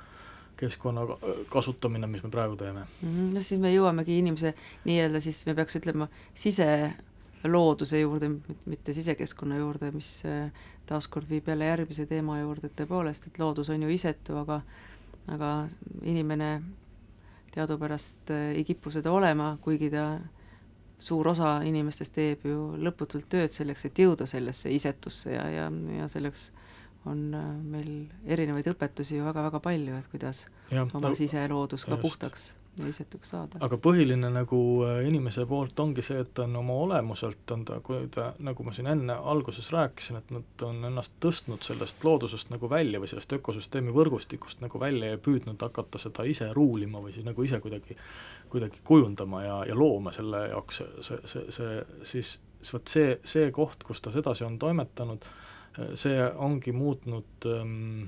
[0.58, 1.02] keskkonna
[1.50, 3.10] kasutamine, mis me praegu teeme mm.
[3.10, 3.36] -hmm.
[3.36, 4.54] no siis me jõuamegi inimese
[4.86, 8.30] nii-öelda siis me peaks ütlema siselooduse juurde,
[8.66, 10.24] mitte sisekeskkonna juurde, mis
[10.86, 14.62] taaskord viib jälle järgmise teema juurde, et tõepoolest, et loodus on ju isetu, aga
[15.28, 15.68] aga
[16.08, 16.62] inimene
[17.52, 20.20] teadupärast äh, ei kipu seda olema, kuigi ta,
[21.00, 26.08] suur osa inimestest teeb ju lõputult tööd selleks, et jõuda sellesse isetusse ja, ja, ja
[26.12, 26.50] selleks
[27.08, 27.92] on äh, meil
[28.26, 32.02] erinevaid õpetusi ju väga-väga palju, et kuidas ja, oma ta, siseloodus ka just.
[32.02, 32.50] puhtaks
[32.82, 33.60] mõistetuks saada.
[33.64, 37.80] aga põhiline nagu äh, inimese poolt ongi see, et ta on oma olemuselt, on ta,
[37.86, 42.52] kui ta, nagu ma siin enne alguses rääkisin, et nad on ennast tõstnud sellest loodusest
[42.54, 47.16] nagu välja või sellest ökosüsteemi võrgustikust nagu välja ja püüdnud hakata seda ise ruulima või
[47.16, 47.98] siis nagu ise kuidagi,
[48.52, 52.38] kuidagi kujundama ja, ja looma selle jaoks see, see, see, siis
[52.74, 55.26] vot see, see koht, kus ta sedasi on toimetanud,
[55.98, 58.08] see ongi muutnud ähm,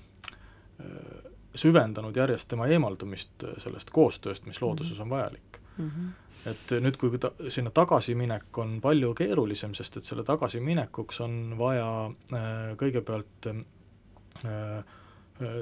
[1.60, 5.90] süvendanud järjest tema eemaldumist sellest koostööst, mis looduses on vajalik mm.
[5.90, 6.50] -hmm.
[6.52, 11.90] et nüüd, kui ta, sinna tagasiminek on palju keerulisem, sest et selle tagasiminekuks on vaja
[12.08, 14.84] äh, kõigepealt äh,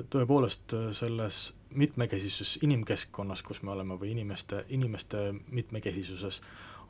[0.10, 6.42] tõepoolest selles mitmekesisus inimkeskkonnas, kus me oleme, või inimeste, inimeste mitmekesisuses,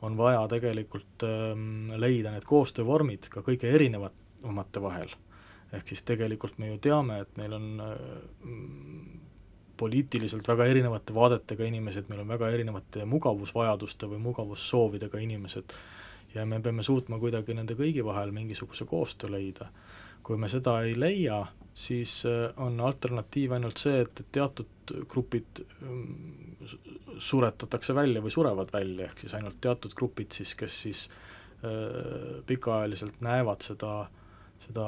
[0.02, 5.10] on vaja tegelikult ähm, leida need koostöövormid ka kõige erinevamate vahel
[5.72, 7.96] ehk siis tegelikult me ju teame, et meil on äh,
[9.78, 15.76] poliitiliselt väga erinevate vaadetega inimesed, meil on väga erinevate mugavusvajaduste või mugavussoovidega inimesed
[16.34, 19.70] ja me peame suutma kuidagi nende kõigi vahel mingisuguse koostöö leida.
[20.22, 21.38] kui me seda ei leia,
[21.72, 26.66] siis äh, on alternatiiv ainult see, et, teatud grupid mm,
[27.18, 31.06] suretatakse välja või surevad välja, ehk siis ainult teatud grupid siis, kes siis
[31.64, 34.27] äh, pikaajaliselt näevad seda äh,
[34.66, 34.86] seda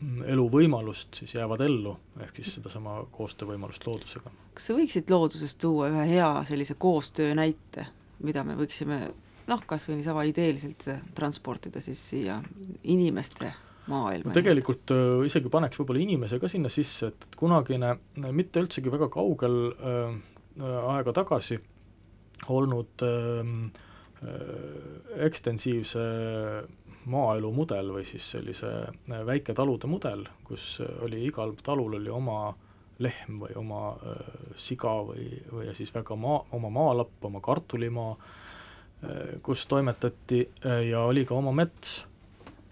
[0.00, 4.32] mm, eluvõimalust, siis jäävad ellu, ehk siis sedasama koostöövõimalust loodusega.
[4.54, 7.86] kas sa võiksid loodusest tuua ühe hea sellise koostöö näite,
[8.24, 9.00] mida me võiksime
[9.46, 12.40] noh, kas või niisama ideeliselt transportida siis siia
[12.82, 13.52] inimeste
[13.86, 14.30] maailma?
[14.30, 17.96] no tegelikult äh, isegi paneks võib-olla inimese ka sinna sisse, et kunagine,
[18.32, 20.16] mitte üldsegi väga kaugel äh,
[20.64, 21.58] aega tagasi
[22.48, 23.52] olnud äh,
[24.22, 32.10] äh, ekstensiivse maaelu mudel või siis sellise äh, väiketalude mudel, kus oli igal talul oli
[32.10, 32.54] oma
[32.98, 34.16] lehm või oma äh,
[34.56, 41.04] siga või, või siis väga maa, oma maalapp, oma kartulimaa äh,, kus toimetati äh, ja
[41.04, 41.98] oli ka oma mets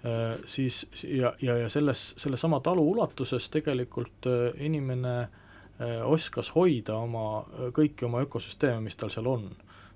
[0.05, 6.97] äh,, siis ja, ja, ja selles, sellesama talu ulatuses tegelikult äh, inimene äh, oskas hoida
[6.97, 7.44] oma,
[7.77, 9.51] kõiki oma ökosüsteeme, mis tal seal on.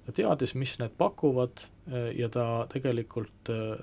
[0.06, 3.80] ta teadis, mis need pakuvad äh, ja ta tegelikult äh,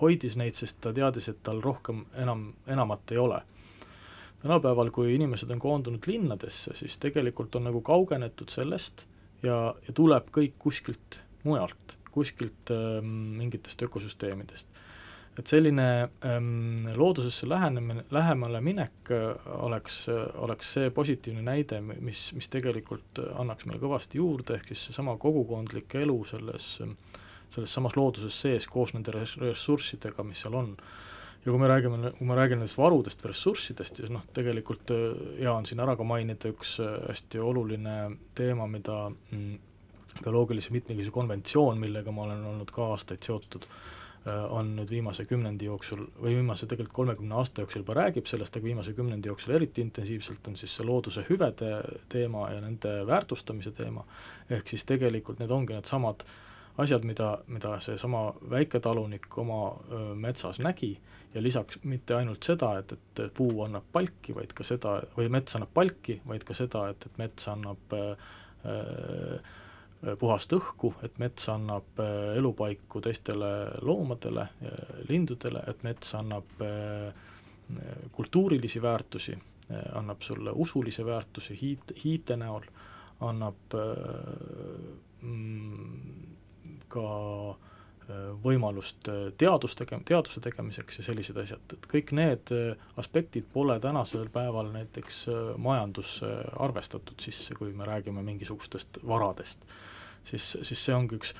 [0.00, 3.42] hoidis neid, sest ta teadis, et tal rohkem enam, enamat ei ole.
[4.42, 9.06] tänapäeval, kui inimesed on koondunud linnadesse, siis tegelikult on nagu kaugenetud sellest
[9.42, 14.68] ja, ja tuleb kõik kuskilt mujalt, kuskilt ähm, mingitest ökosüsteemidest.
[15.38, 22.48] et selline ähm, loodusesse lähenemine, lähemale minek äh, oleks, oleks see positiivne näide, mis, mis
[22.52, 26.68] tegelikult annaks meile kõvasti juurde, ehk siis seesama kogukondlik elu selles,
[27.52, 30.74] selles samas looduses sees koos nende ressurssidega, mis seal on.
[31.42, 35.08] Ja kui me räägime, kui ma räägin nendest varudest või ressurssidest, siis noh, tegelikult äh,
[35.40, 37.96] hea on siin ära ka mainida üks äh, hästi oluline
[38.38, 39.56] teema, mida mm,
[40.20, 45.66] bioloogilise mitmekesisuse konventsioon, millega ma olen olnud ka aastaid seotud, äh, on nüüd viimase kümnendi
[45.66, 49.82] jooksul või viimase tegelikult kolmekümne aasta jooksul juba räägib sellest, aga viimase kümnendi jooksul eriti
[49.82, 51.74] intensiivselt on siis see looduse hüvede
[52.12, 54.06] teema ja nende väärtustamise teema,
[54.46, 56.22] ehk siis tegelikult need ongi needsamad
[56.80, 59.62] asjad, mida, mida seesama väiketalunik oma
[60.14, 60.94] metsas nägi
[61.34, 65.56] ja lisaks mitte ainult seda, et, et puu annab palki, vaid ka seda, või mets
[65.56, 69.52] annab palki, vaid ka seda, et, et mets annab äh,
[70.18, 72.00] puhast õhku, et mets annab
[72.36, 73.50] elupaiku teistele
[73.86, 74.48] loomadele,
[75.08, 76.64] lindudele, et mets annab
[78.12, 79.36] kultuurilisi väärtusi,
[79.94, 82.66] annab sulle usulisi väärtusi hiit, hiite näol,
[83.22, 83.76] annab
[85.22, 86.32] mm,
[86.88, 87.06] ka
[88.42, 92.50] võimalust teadust tegema, teaduse tegemiseks ja sellised asjad, et kõik need
[93.00, 95.24] aspektid pole tänasel päeval näiteks
[95.62, 96.28] majandusse
[96.60, 99.64] arvestatud sisse, kui me räägime mingisugustest varadest.
[100.26, 101.32] Siis, siis see ongi üks,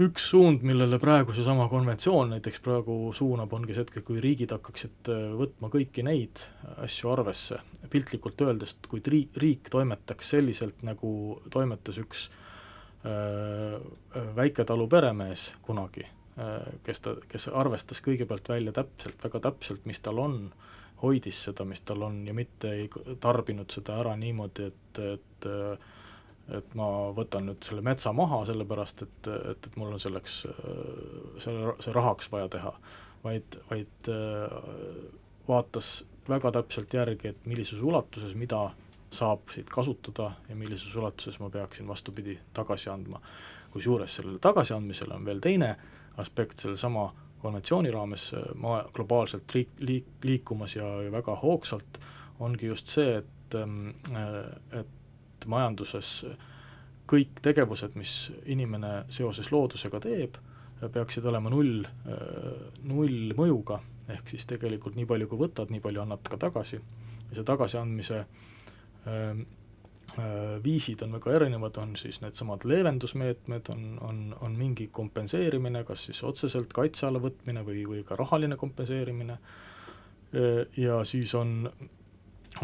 [0.00, 4.52] üks suund, millele praegu seesama konventsioon näiteks praegu suunab, ongi see hetk, et kui riigid
[4.56, 6.44] hakkaksid äh, võtma kõiki neid
[6.84, 7.60] asju arvesse,
[7.92, 11.12] piltlikult öeldes, kui riik, riik toimetaks selliselt, nagu
[11.52, 12.39] toimetas üks äh,
[14.36, 20.20] väiketalu peremees kunagi äh,, kes ta, kes arvestas kõigepealt välja täpselt, väga täpselt, mis tal
[20.20, 20.42] on,
[21.00, 25.88] hoidis seda, mis tal on ja mitte ei tarbinud seda ära niimoodi, et, et äh,
[26.50, 30.40] et ma võtan nüüd selle metsa maha, sellepärast et, et, et mul on selleks,
[31.42, 32.72] selle, see rahaks vaja teha,
[33.22, 34.10] vaid, vaid
[35.48, 35.92] vaatas
[36.30, 38.68] väga täpselt järgi, et millises ulatuses mida
[39.10, 43.20] saab siit kasutada ja millises ulatuses ma peaksin vastupidi tagasi andma.
[43.70, 45.76] kusjuures sellele tagasiandmisele on veel teine
[46.18, 52.00] aspekt sellesama konventsiooni raames maa globaalselt riik, liik, liikumas ja, ja väga hoogsalt,
[52.40, 53.54] ongi just see, et,
[54.72, 54.88] et
[55.40, 56.10] et majanduses
[57.10, 60.36] kõik tegevused, mis inimene seoses loodusega teeb,
[60.80, 61.82] peaksid olema null,
[62.88, 63.80] null mõjuga,
[64.12, 66.80] ehk siis tegelikult nii palju, kui võtad, nii palju annad ka tagasi.
[67.30, 68.49] ja see tagasiandmise äh,
[70.64, 76.22] viisid on väga erinevad, on siis needsamad leevendusmeetmed, on, on, on mingi kompenseerimine, kas siis
[76.26, 79.38] otseselt kaitse alla võtmine või, või ka rahaline kompenseerimine,
[80.76, 81.70] ja siis on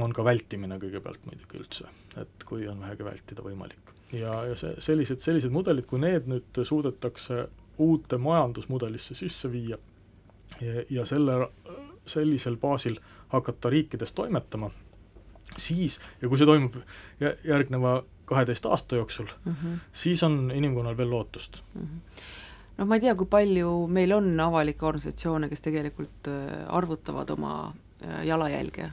[0.02, 3.92] on ka vältimine kõigepealt muidugi üldse, et kui on vähegi vältida võimalik.
[4.12, 7.46] ja, ja see, sellised, sellised mudelid, kui need nüüd suudetakse
[7.82, 9.78] uute majandusmudelisse sisse viia
[10.60, 11.38] ja, ja selle,
[12.06, 12.98] sellisel baasil
[13.32, 14.70] hakata riikides toimetama,
[15.56, 16.78] siis, ja kui see toimub
[17.20, 19.78] järgneva kaheteist aasta jooksul mm, -hmm.
[19.92, 21.82] siis on inimkonnal veel lootust mm.
[21.82, 22.24] -hmm
[22.76, 27.52] noh, ma ei tea, kui palju meil on avalikke organisatsioone, kes tegelikult äh, arvutavad oma
[28.04, 28.90] äh, jalajälge,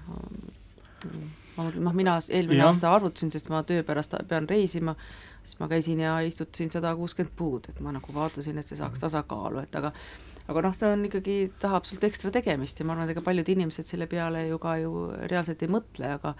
[1.58, 2.72] ma mõtlen, noh, mina eelmine ja.
[2.72, 4.96] aasta arvutasin, sest ma töö pärast pean reisima,
[5.44, 8.98] siis ma käisin ja istutasin sada kuuskümmend puud, et ma nagu vaatasin, et see saaks
[8.98, 9.04] mhm.
[9.08, 9.92] tasakaalu, et aga
[10.52, 13.54] aga noh, see on ikkagi, tahab sult ekstra tegemist ja ma arvan, et ega paljud
[13.54, 16.34] inimesed selle peale ju ka ju reaalselt ei mõtle, aga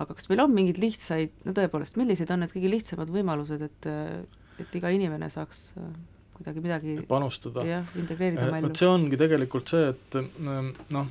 [0.00, 3.90] aga kas meil on mingeid lihtsaid, no tõepoolest, millised on need kõige lihtsamad võimalused, et
[4.60, 5.70] et iga inimene saaks
[6.40, 7.64] kuidagi midagi panustada.
[7.68, 8.68] jah, integreerida oma ellu.
[8.68, 10.16] vot see ongi tegelikult see, et
[10.96, 11.08] noh,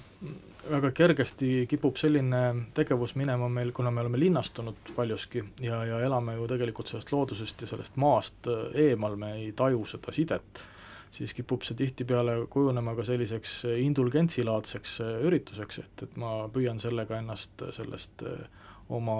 [0.69, 2.41] väga kergesti kipub selline
[2.77, 7.63] tegevus minema meil, kuna me oleme linnastunud paljuski ja, ja elame ju tegelikult sellest loodusest
[7.63, 10.63] ja sellest maast äh, eemal, me ei taju seda sidet,
[11.11, 17.19] siis kipub see tihtipeale kujunema ka selliseks indulgentsilaadseks äh, ürituseks, et, et ma püüan sellega
[17.19, 19.19] ennast sellest äh, oma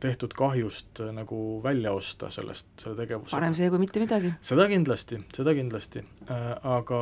[0.00, 3.36] tehtud kahjust nagu välja osta sellest, selle tegevusega.
[3.36, 4.30] parem see kui mitte midagi.
[4.40, 6.00] seda kindlasti, seda kindlasti,
[6.32, 7.00] aga,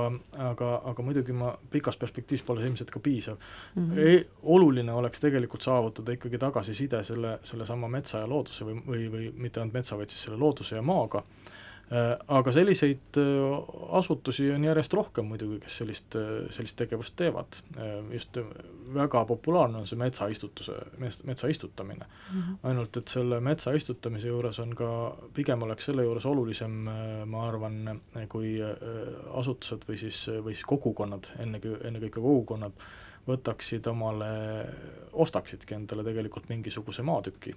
[0.49, 3.85] aga, aga muidugi ma pikas perspektiivis pole see ilmselt ka piisav mm.
[3.85, 4.01] -hmm.
[4.03, 9.31] E oluline oleks tegelikult saavutada ikkagi tagasiside selle, sellesama metsa ja looduse või, või, või
[9.47, 11.66] mitte ainult metsa, vaid siis selle looduse ja maaga, Äh,
[12.29, 17.61] aga selliseid äh, asutusi on järjest rohkem muidugi, kes sellist, äh, sellist tegevust teevad.
[18.11, 18.39] just
[18.95, 22.41] väga populaarne on see metsaistutuse, metsa istutamine mm.
[22.41, 22.57] -hmm.
[22.63, 26.89] ainult et selle metsa istutamise juures on ka, pigem oleks selle juures olulisem,
[27.27, 28.59] ma arvan, kui
[29.35, 32.73] asutused või siis, või siis kogukonnad, ennekõike, ennekõike kogukonnad,
[33.29, 34.27] võtaksid omale,
[35.13, 37.55] ostaksidki endale tegelikult mingisuguse maatüki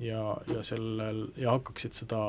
[0.00, 2.20] ja, ja sellel, ja hakkaksid seda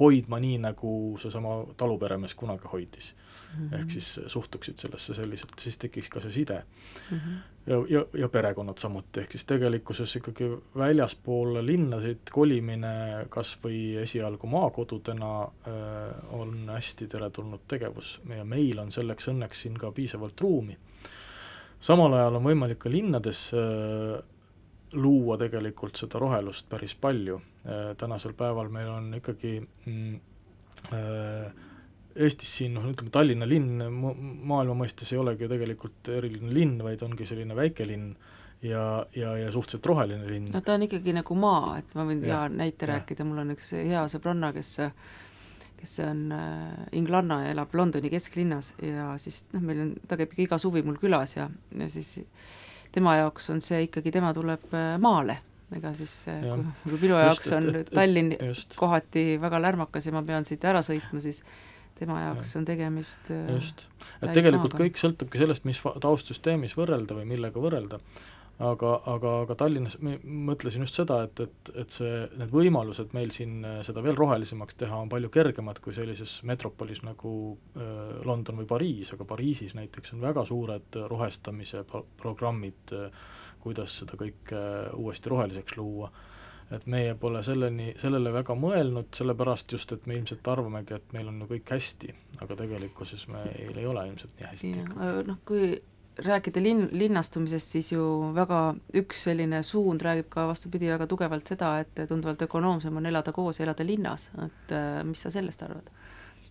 [0.00, 3.68] hoidma nii, nagu seesama taluperemees kunagi hoidis mm.
[3.68, 3.80] -hmm.
[3.80, 6.62] ehk siis suhtuksid sellesse selliselt, siis tekiks ka see side
[7.10, 7.18] mm.
[7.18, 7.36] -hmm.
[7.66, 14.46] ja, ja, ja perekonnad samuti, ehk siis tegelikkuses ikkagi väljaspool linnasid kolimine kas või esialgu
[14.46, 20.78] maakodudena äh, on hästi teretulnud tegevus ja meil on selleks õnneks siin ka piisavalt ruumi.
[21.80, 24.22] samal ajal on võimalik ka linnades äh,
[24.92, 27.40] luua tegelikult seda rohelust päris palju.
[27.66, 30.14] Äh, tänasel päeval meil on ikkagi mm,
[30.92, 31.68] äh,
[32.12, 37.00] Eestis siin noh, ütleme Tallinna linn maailma mõistes ei olegi ju tegelikult eriline linn, vaid
[37.06, 38.10] ongi selline väikelinn
[38.68, 38.82] ja,
[39.16, 40.50] ja, ja suhteliselt roheline linn.
[40.52, 42.92] no ta on ikkagi nagu maa, et ma võin hea näite ja.
[42.92, 44.74] rääkida, mul on üks hea sõbranna, kes
[45.82, 50.30] kes on äh, inglanna ja elab Londoni kesklinnas ja siis noh, meil on, ta käib
[50.30, 52.20] ikka iga suvi mul külas ja, ja siis
[52.92, 55.38] tema jaoks on see ikkagi, tema tuleb äh, maale,
[55.76, 56.58] ega siis äh, ja.
[56.84, 58.76] kui, minu jaoks just, on et, et, Tallinn just.
[58.80, 61.42] kohati väga lärmakas ja ma pean siit ära sõitma, siis
[61.98, 62.60] tema jaoks ja.
[62.60, 63.86] on tegemist äh, just,
[64.20, 64.84] et tegelikult maaga.
[64.84, 68.00] kõik sõltubki sellest, mis taustsüsteemis võrrelda või millega võrrelda
[68.62, 73.62] aga, aga, aga Tallinnas mõtlesin just seda, et, et, et see, need võimalused meil siin
[73.66, 77.34] äh, seda veel rohelisemaks teha on palju kergemad kui sellises metropolis nagu
[77.76, 83.24] äh, London või Pariis, aga Pariisis näiteks on väga suured rohestamise pro programmid äh,,
[83.62, 86.12] kuidas seda kõike äh, uuesti roheliseks luua.
[86.72, 91.26] et meie pole selleni, sellele väga mõelnud, sellepärast just, et me ilmselt arvamegi, et meil
[91.28, 94.70] on ju kõik hästi, aga tegelikkuses meil ei ole ilmselt nii hästi.
[95.28, 95.74] noh, kui
[96.16, 98.04] rääkida linn, linnastumisest, siis ju
[98.36, 103.32] väga üks selline suund räägib ka vastupidi väga tugevalt seda, et tunduvalt ökonoomsem on elada
[103.32, 105.88] koos ja elada linnas, et äh, mis sa sellest arvad?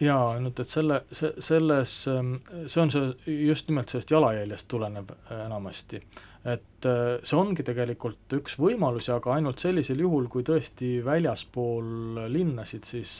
[0.01, 2.35] jaa, ainult et selle, see, selles, ähm,
[2.65, 6.01] see on see, just nimelt sellest jalajäljest tulenev äh, enamasti.
[6.41, 12.87] et äh, see ongi tegelikult üks võimalusi, aga ainult sellisel juhul, kui tõesti väljaspool linnasid
[12.89, 13.19] siis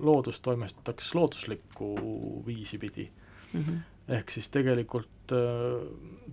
[0.00, 1.94] loodus toimetatakse looduslikku
[2.46, 3.10] viisi pidi
[3.52, 3.60] mm.
[3.60, 5.82] -hmm ehk siis tegelikult äh,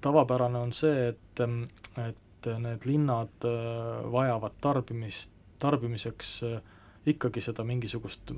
[0.02, 1.64] tavapärane on see, et, ähm,
[2.02, 6.58] et need linnad äh, vajavad tarbimist, tarbimiseks äh,
[7.08, 8.34] ikkagi seda mingisugust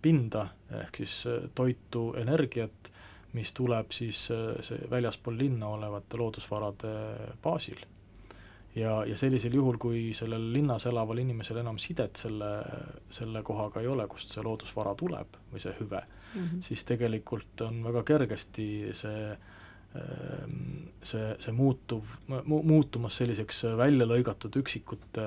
[0.00, 1.18] pinda, ehk siis
[1.54, 2.88] toitu, energiat,
[3.36, 4.22] mis tuleb siis
[4.64, 6.94] see väljaspool linna olevate loodusvarade
[7.44, 7.82] baasil
[8.76, 12.50] ja, ja sellisel juhul, kui sellel linnas elaval inimesel enam sidet selle,
[13.12, 16.64] selle kohaga ei ole, kust see loodusvara tuleb või see hüve mm, -hmm.
[16.68, 20.60] siis tegelikult on väga kergesti see ehm,
[21.02, 25.26] see, see muutuv mu,, muutumas selliseks välja lõigatud üksikute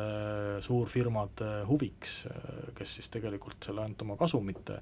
[0.65, 2.23] suurfirmade huviks,
[2.77, 4.81] kes siis tegelikult selle ainult oma kasumite,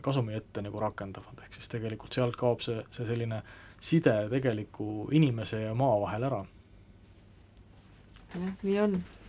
[0.00, 3.42] kasumi ette nagu rakendavad, ehk siis tegelikult sealt kaob see, see selline
[3.80, 6.40] side tegeliku inimese ja maa vahel ära
[8.34, 9.19] jah, nii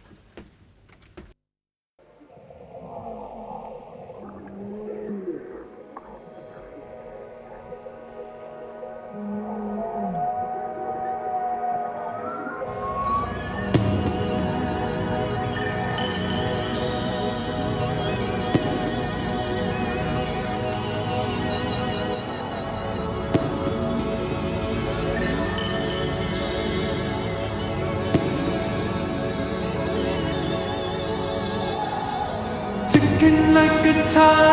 [34.21, 34.50] time.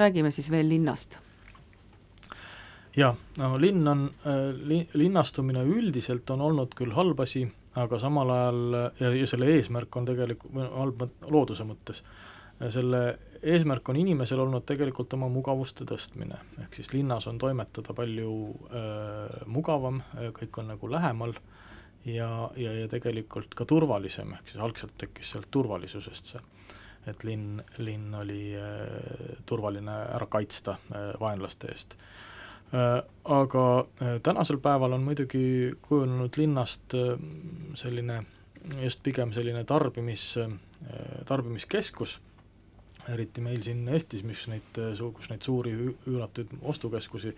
[0.00, 1.18] Räägime siis veel linnast.
[2.96, 7.44] jah, no linn on äh, li-, linnastumine üldiselt on olnud küll halb asi,
[7.78, 12.02] aga samal ajal ja, ja selle eesmärk on tegelikult, või halb looduse mõttes,
[12.74, 13.02] selle
[13.46, 18.34] eesmärk on inimesel olnud tegelikult oma mugavuste tõstmine, ehk siis linnas on toimetada palju
[18.68, 20.02] äh, mugavam,
[20.36, 21.36] kõik on nagu lähemal
[22.04, 26.42] ja, ja, ja tegelikult ka turvalisem, ehk siis algselt tekkis sealt turvalisusest see
[27.10, 31.96] et linn, linn oli äh, turvaline ära kaitsta äh, vaenlaste eest
[32.74, 33.00] äh,.
[33.30, 33.62] Aga
[34.22, 36.94] tänasel päeval on muidugi kujunenud linnast
[37.78, 38.20] selline
[38.80, 40.24] just pigem selline tarbimis
[41.26, 42.14] tarbimiskeskus,
[43.12, 44.80] eriti meil siin Eestis, mis neid,
[45.16, 45.74] kus neid suuri
[46.08, 47.34] üüratuid ostukeskusi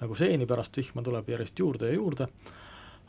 [0.00, 2.28] nagu seeni pärast vihma tuleb järjest juurde ja juurde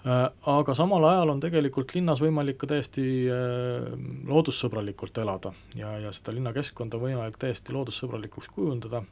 [0.04, 3.92] aga samal ajal on tegelikult linnas võimalik ka täiesti äh,
[4.30, 9.04] loodussõbralikult elada ja, ja seda linnakeskkonda on võimalik täiesti loodussõbralikuks kujundada,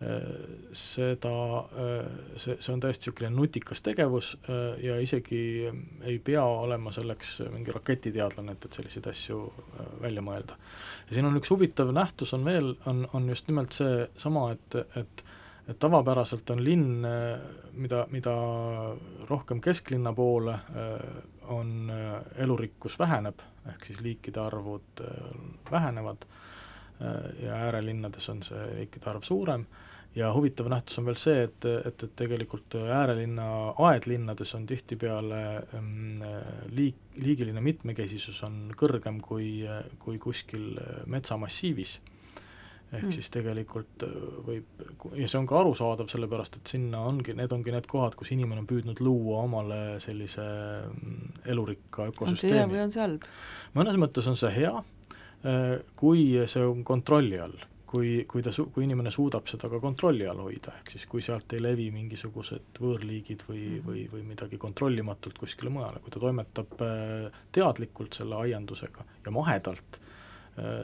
[0.00, 0.24] äh,
[0.72, 1.34] seda,
[2.40, 4.32] see, see on täiesti niisugune nutikas tegevus
[4.80, 9.44] ja isegi ei pea olema selleks mingi raketiteadlane, et, et selliseid asju
[10.00, 10.56] välja mõelda.
[11.10, 15.26] ja siin on üks huvitav nähtus on veel, on, on just nimelt seesama, et, et
[15.68, 17.06] et tavapäraselt on linn,
[17.80, 18.34] mida, mida
[19.28, 23.40] rohkem kesklinna poole äh, on äh, elurikkus väheneb,
[23.70, 25.34] ehk siis liikide arvud äh,
[25.70, 26.28] vähenevad
[27.42, 29.64] ja äärelinnades on see liikide arv suurem.
[30.14, 33.46] Ja huvitav nähtus on veel see, et, et, et tegelikult äärelinna,
[33.82, 35.40] aedlinnades on tihtipeale
[35.74, 36.22] mm,
[36.70, 39.66] liik, liigiline mitmekesisus on kõrgem kui,
[39.98, 40.78] kui kuskil
[41.10, 41.96] metsamassiivis
[42.94, 43.14] ehk mm.
[43.16, 44.14] siis tegelikult äh,
[44.46, 44.84] võib,
[45.18, 48.64] ja see on ka arusaadav, sellepärast et sinna ongi, need ongi need kohad, kus inimene
[48.64, 50.46] on püüdnud luua omale sellise
[50.88, 52.32] mm, elurikka ökosüsteemi.
[52.32, 53.28] on see hea või on see halb?
[53.78, 54.74] mõnes mõttes on see hea,
[55.44, 55.70] äh,
[56.00, 57.56] kui see on kontrolli all
[57.94, 61.22] kui, kui ta su-, kui inimene suudab seda ka kontrolli all hoida, ehk siis kui
[61.24, 63.84] sealt ei levi mingisugused võõrliigid või, mm.
[63.86, 70.00] või, või midagi kontrollimatult kuskile mujale, kui ta toimetab äh, teadlikult selle aiandusega ja mahedalt,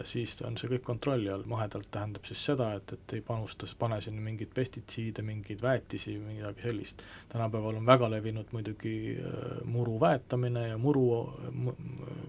[0.04, 4.00] siis on see kõik kontrolli all, mahedalt tähendab siis seda, et, et ei panusta, pane
[4.02, 7.04] sinna mingeid pestitsiide, mingeid väetisi, midagi sellist.
[7.30, 11.06] tänapäeval on väga levinud muidugi äh, muru väetamine ja muru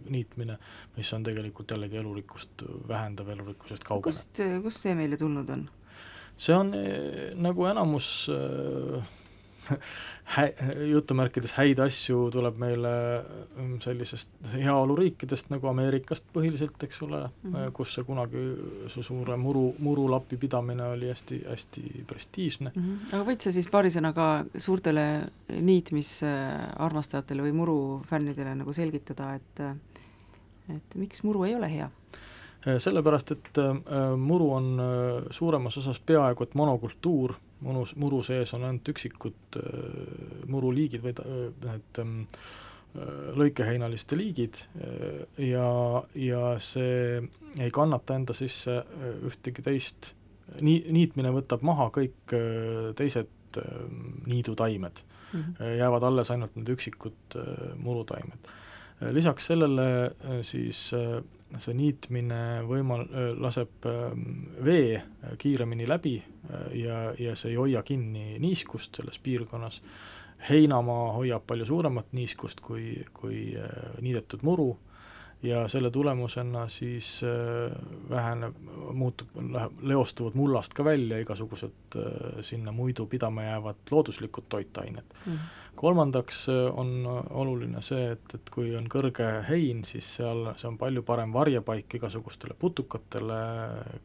[0.09, 0.57] niitmine,
[0.97, 4.11] mis on tegelikult jällegi elurikkust vähendav, elurikkusest kaugenev.
[4.11, 5.69] kust, kust see meile tulnud on?
[6.37, 9.11] see on äh, nagu enamus äh,
[10.93, 12.91] jutumärkides häid asju tuleb meile
[13.21, 17.71] mm, sellisest heaoluriikidest nagu Ameerikast põhiliselt, eks ole mm, -hmm.
[17.75, 18.45] kus see kunagi,
[18.93, 22.81] see suure muru, murulapi pidamine oli hästi, hästi prestiižne mm.
[22.81, 23.15] -hmm.
[23.15, 25.05] aga võid sa siis paari sõnaga suurtele
[25.59, 29.65] niitmisarmastajatele või murufännidele nagu selgitada, et
[30.71, 31.89] et miks muru ei ole hea?
[32.77, 37.33] sellepärast, et äh, muru on äh, suuremas osas peaaegu et monokultuur
[37.65, 41.13] munus, muru sees on ainult üksikud äh, muruliigid või
[41.65, 42.15] need ähm,
[42.95, 45.67] äh, lõikeheinaliste liigid äh, ja,
[46.17, 47.21] ja see
[47.59, 48.81] ei kannata enda sisse
[49.27, 50.13] ühtegi teist,
[50.61, 52.35] nii, niitmine võtab maha kõik
[52.97, 53.29] teised
[54.31, 55.39] niidutaimed mm.
[55.39, 55.77] -hmm.
[55.81, 57.35] jäävad alles ainult need üksikud
[57.83, 58.51] murutaimed.
[59.11, 60.11] lisaks sellele
[60.47, 60.93] siis
[61.59, 63.07] see niitmine võimal-,
[63.41, 63.87] laseb
[64.63, 65.01] vee
[65.41, 66.15] kiiremini läbi
[66.77, 69.81] ja, ja see ei hoia kinni niiskust selles piirkonnas,
[70.49, 73.51] heinamaa hoiab palju suuremat niiskust kui, kui
[74.01, 74.71] niidetud muru
[75.43, 77.21] ja selle tulemusena siis
[78.09, 78.57] väheneb,
[78.93, 81.97] muutub, läheb, leostuvad mullast ka välja igasugused
[82.45, 85.33] sinna muidu pidama jäävad looduslikud toitained mm.
[85.33, 90.69] -hmm kolmandaks äh, on oluline see, et, et kui on kõrge hein, siis seal see
[90.69, 93.39] on palju parem varjepaik igasugustele putukatele,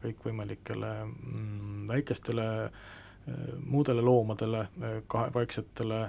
[0.05, 6.07] kõikvõimalikele mm, väikestele äh, muudele loomadele, äh, kahepaiksetele,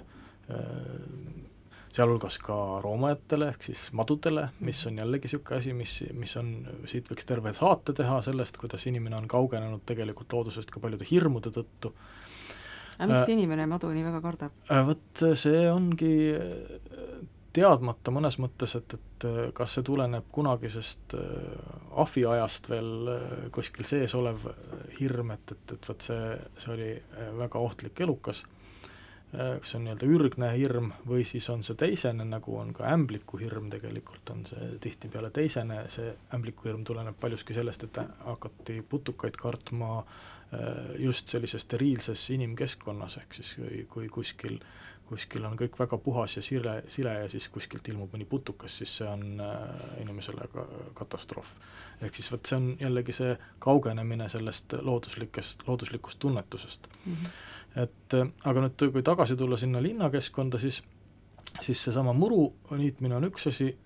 [1.93, 6.55] sealhulgas ka roomajatele, ehk siis madudele, mis on jällegi niisugune asi, mis, mis on,
[6.89, 11.53] siit võiks terve saate teha sellest, kuidas inimene on kaugenenud tegelikult loodusest ka paljude hirmude
[11.53, 11.93] tõttu
[12.99, 14.59] aga miks äh, inimene madu nii väga kardab?
[14.71, 17.15] Äh, vot see ongi äh,
[17.55, 19.27] teadmata mõnes mõttes, et, et
[19.57, 21.17] kas see tuleneb kunagisest
[21.99, 23.09] ahviajast veel
[23.55, 24.45] kuskil sees olev
[24.99, 26.93] hirm, et, et, et vot see, see oli
[27.41, 28.45] väga ohtlik elukas,
[29.33, 33.41] kas see on nii-öelda ürgne hirm või siis on see teisene, nagu on ka ämbliku
[33.43, 39.41] hirm tegelikult, on see tihtipeale teisene, see ämbliku hirm tuleneb paljuski sellest, et hakati putukaid
[39.41, 40.38] kartma äh, Äh,
[40.99, 44.55] just sellises steriilses inimkeskkonnas, ehk siis kui, kui kuskil,
[45.09, 48.95] kuskil on kõik väga puhas ja sile, sile ja siis kuskilt ilmub mõni putukas, siis
[49.01, 50.65] see on äh, inimesele ka
[50.97, 51.53] katastroof.
[52.01, 57.15] ehk siis vot see on jällegi see kaugenemine sellest looduslikest, looduslikust tunnetusest mm.
[57.15, 57.83] -hmm.
[57.83, 60.83] et äh, aga nüüd, kui tagasi tulla sinna linnakeskkonda, siis
[61.61, 63.79] siis seesama muru niitmine on üks asi,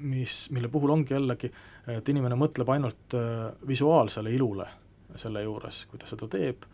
[0.00, 1.50] mis, mille puhul ongi jällegi,
[1.86, 3.14] et inimene mõtleb ainult
[3.66, 4.66] visuaalsele ilule
[5.18, 6.66] selle juures, kui ta seda teeb,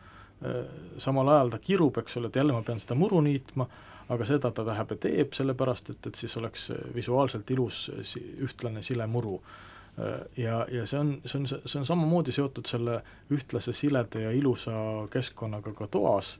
[0.98, 3.66] samal ajal ta kirub, eks ole, et jälle ma pean seda muru niitma,
[4.12, 7.86] aga seda ta läheb ja teeb, sellepärast et, et siis oleks visuaalselt ilus
[8.44, 9.38] ühtlane sile muru.
[10.36, 12.98] Ja, ja see on, see on, see on samamoodi seotud selle
[13.32, 14.74] ühtlase sileda ja ilusa
[15.12, 16.34] keskkonnaga ka toas,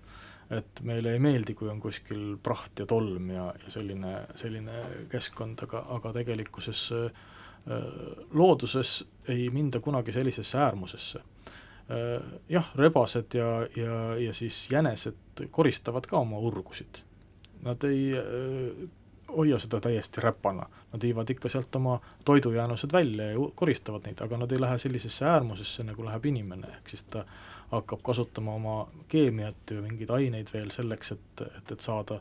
[0.53, 4.83] et meile ei meeldi, kui on kuskil praht ja tolm ja, ja selline, selline
[5.13, 6.89] keskkond, aga, aga tegelikkuses
[8.35, 8.99] looduses
[9.33, 11.34] ei minda kunagi sellisesse äärmusesse Äh,
[12.49, 17.03] jah, rebased ja, ja, ja siis jänesed koristavad ka oma urgusid.
[17.65, 18.89] Nad ei äh,
[19.37, 24.39] hoia seda täiesti räpana, nad viivad ikka sealt oma toidujäänused välja ja koristavad neid, aga
[24.41, 27.25] nad ei lähe sellisesse äärmusesse, nagu läheb inimene, ehk siis ta
[27.71, 28.77] hakkab kasutama oma
[29.09, 32.21] keemiat ja mingeid aineid veel selleks, et, et, et saada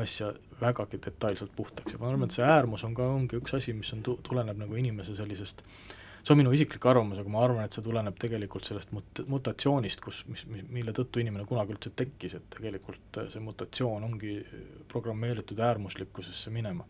[0.00, 1.92] asja vägagi detailselt puhtaks.
[1.92, 4.74] Ja ma arvan, et see äärmus on ka, ongi üks asi, mis on, tuleneb nagu
[4.74, 8.64] inimese sellisest äh, see on minu isiklik arvamus, aga ma arvan, et see tuleneb tegelikult
[8.64, 14.06] sellest mut-, mutatsioonist, kus, mis, mille tõttu inimene kunagi üldse tekkis, et tegelikult see mutatsioon
[14.08, 14.38] ongi
[14.92, 16.86] programmeeritud äärmuslikkusesse minema.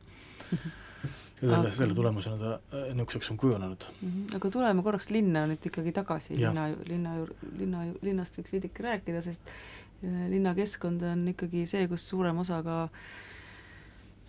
[1.43, 3.85] ja selle, selle tulemusena ta äh, niisuguseks on kujunenud.
[3.91, 4.37] -hmm.
[4.37, 7.17] aga tuleme korraks linna nüüd ikkagi tagasi, linna, linna,
[7.59, 12.89] linna, linnast võiks veidike rääkida, sest äh, linnakeskkond on ikkagi see, kus suurem osa ka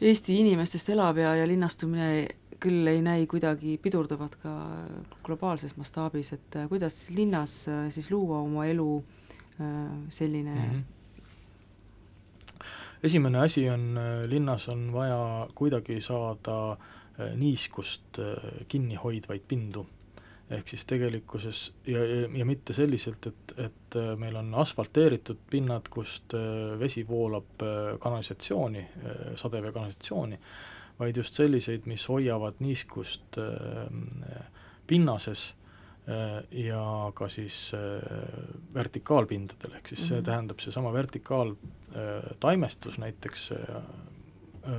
[0.02, 2.28] Eesti inimestest elab ja, ja linnastumine
[2.66, 4.56] küll ei näi kuidagi pidurduvat ka
[5.26, 9.66] globaalses mastaabis, et äh, kuidas linnas äh, siis luua oma elu äh,
[10.10, 10.84] selline mm -hmm.
[13.04, 16.78] esimene asi on, linnas on vaja kuidagi saada
[17.36, 18.20] niiskust
[18.68, 19.86] kinni hoidvaid pindu.
[20.50, 26.34] ehk siis tegelikkuses ja, ja, ja mitte selliselt, et, et meil on asfalteeritud pinnad, kust
[26.80, 27.64] vesi voolab
[28.00, 28.86] kanalisatsiooni,
[29.36, 30.40] sadeveekanalisatsiooni,
[31.00, 33.44] vaid just selliseid, mis hoiavad niiskust äh,
[34.88, 35.56] pinnases
[36.08, 37.82] äh, ja ka siis äh,
[38.76, 40.26] vertikaalpindadel, ehk siis see mm -hmm.
[40.26, 43.54] tähendab, seesama vertikaaltaimestus näiteks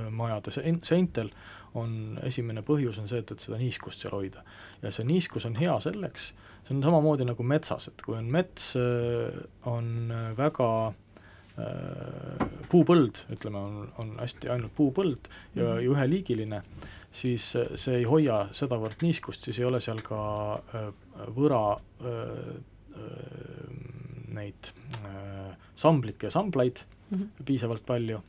[0.09, 0.51] majade
[0.83, 1.29] seintel
[1.73, 4.43] on esimene põhjus on see, et, et seda niiskust seal hoida.
[4.81, 6.33] ja see niiskus on hea selleks,
[6.67, 8.73] see on samamoodi nagu metsas, et kui on mets,
[9.65, 10.93] on väga
[12.69, 15.81] puupõld, ütleme, on, on hästi ainult puupõld ja mm, -hmm.
[15.81, 16.61] ja üheliigiline,
[17.11, 20.19] siis see ei hoia sedavõrd niiskust, siis ei ole seal ka
[21.33, 21.63] võra
[24.37, 24.71] neid
[25.75, 27.45] samblikke ja samblaid mm -hmm.
[27.45, 28.21] piisavalt palju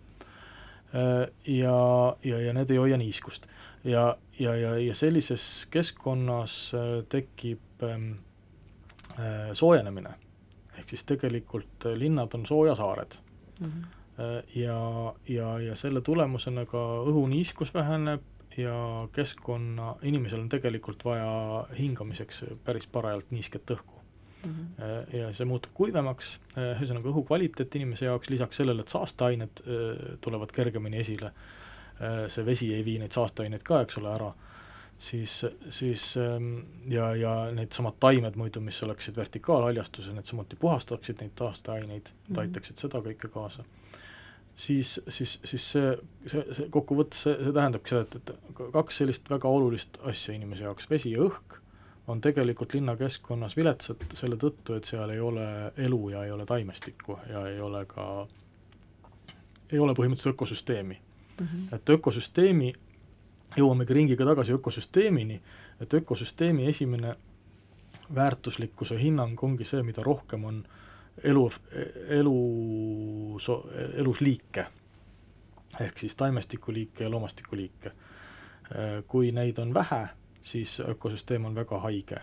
[1.45, 3.47] ja, ja, ja need ei hoia niiskust.
[3.85, 6.73] ja, ja, ja, ja sellises keskkonnas
[7.09, 8.13] tekib ähm,
[9.53, 10.15] soojenemine
[10.89, 13.21] ehk siis tegelikult äh, linnad on soojasaared
[13.61, 13.67] mm.
[13.67, 13.85] -hmm.
[14.55, 18.23] ja, ja, ja selle tulemusena ka õhuniiskus väheneb
[18.57, 24.01] ja keskkonna, inimesel on tegelikult vaja hingamiseks päris parajalt niisket õhku
[24.47, 24.51] mm.
[24.51, 25.17] -hmm.
[25.17, 29.63] ja see muutub kuivemaks, ühesõnaga õhu kvaliteet inimese jaoks, lisaks sellele, et saasteained
[30.21, 31.33] tulevad kergemini esile,
[32.27, 34.33] see vesi ei vii neid saasteaineid ka, eks ole, ära
[34.99, 36.59] siis, siis ähm,
[36.91, 42.41] ja, ja needsamad taimed muidu, mis oleksid vertikaalhaljastuses, need samuti puhastaksid neid taasteaineid mm, -hmm.
[42.41, 43.65] aitaksid seda kõike kaasa.
[44.57, 49.31] siis, siis, siis see, see, see kokkuvõttes, see, see tähendabki seda, et, et kaks sellist
[49.31, 51.61] väga olulist asja inimese jaoks, vesi ja õhk,
[52.09, 57.19] on tegelikult linnakeskkonnas viletsad selle tõttu, et seal ei ole elu ja ei ole taimestikku
[57.31, 58.27] ja ei ole ka,
[59.73, 60.99] ei ole põhimõtteliselt ökosüsteemi
[61.41, 61.47] mm.
[61.47, 61.75] -hmm.
[61.77, 62.75] et ökosüsteemi
[63.57, 65.41] jõuamegi ringiga tagasi ökosüsteemini,
[65.81, 67.15] et ökosüsteemi esimene
[68.15, 70.63] väärtuslikkuse hinnang ongi see, mida rohkem on
[71.25, 71.45] elu,
[72.21, 72.37] elu,
[73.95, 74.67] elusliike,
[75.81, 77.91] ehk siis taimestikuliike ja loomastikuliike.
[79.09, 80.09] kui neid on vähe,
[80.43, 82.19] siis ökosüsteem on väga haige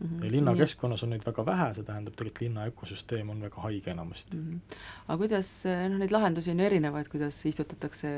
[0.00, 0.08] mm.
[0.08, 0.24] -hmm.
[0.24, 4.36] ja linnakeskkonnas on neid väga vähe, see tähendab tegelikult linna ökosüsteem on väga haige enamasti
[4.36, 4.48] mm.
[4.52, 4.76] -hmm.
[5.08, 5.50] aga kuidas,
[5.88, 8.10] noh neid lahendusi on ju erinevaid, kuidas istutatakse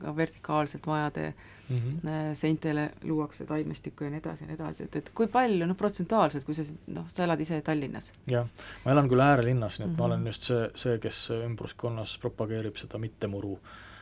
[0.00, 1.34] ka vertikaalselt majade
[1.68, 2.34] mm -hmm.
[2.34, 6.44] seintele, luuakse taimestikku ja nii edasi ja nii edasi, et, et kui palju, noh protsentuaalselt,
[6.44, 8.12] kui sa noh, sa elad ise Tallinnas?
[8.26, 8.46] jah,
[8.84, 9.98] ma elan küll äärelinnas, nii et mm -hmm.
[9.98, 13.93] ma olen just see, see, kes ümbruskonnas propageerib seda mittemuru äh, Äh,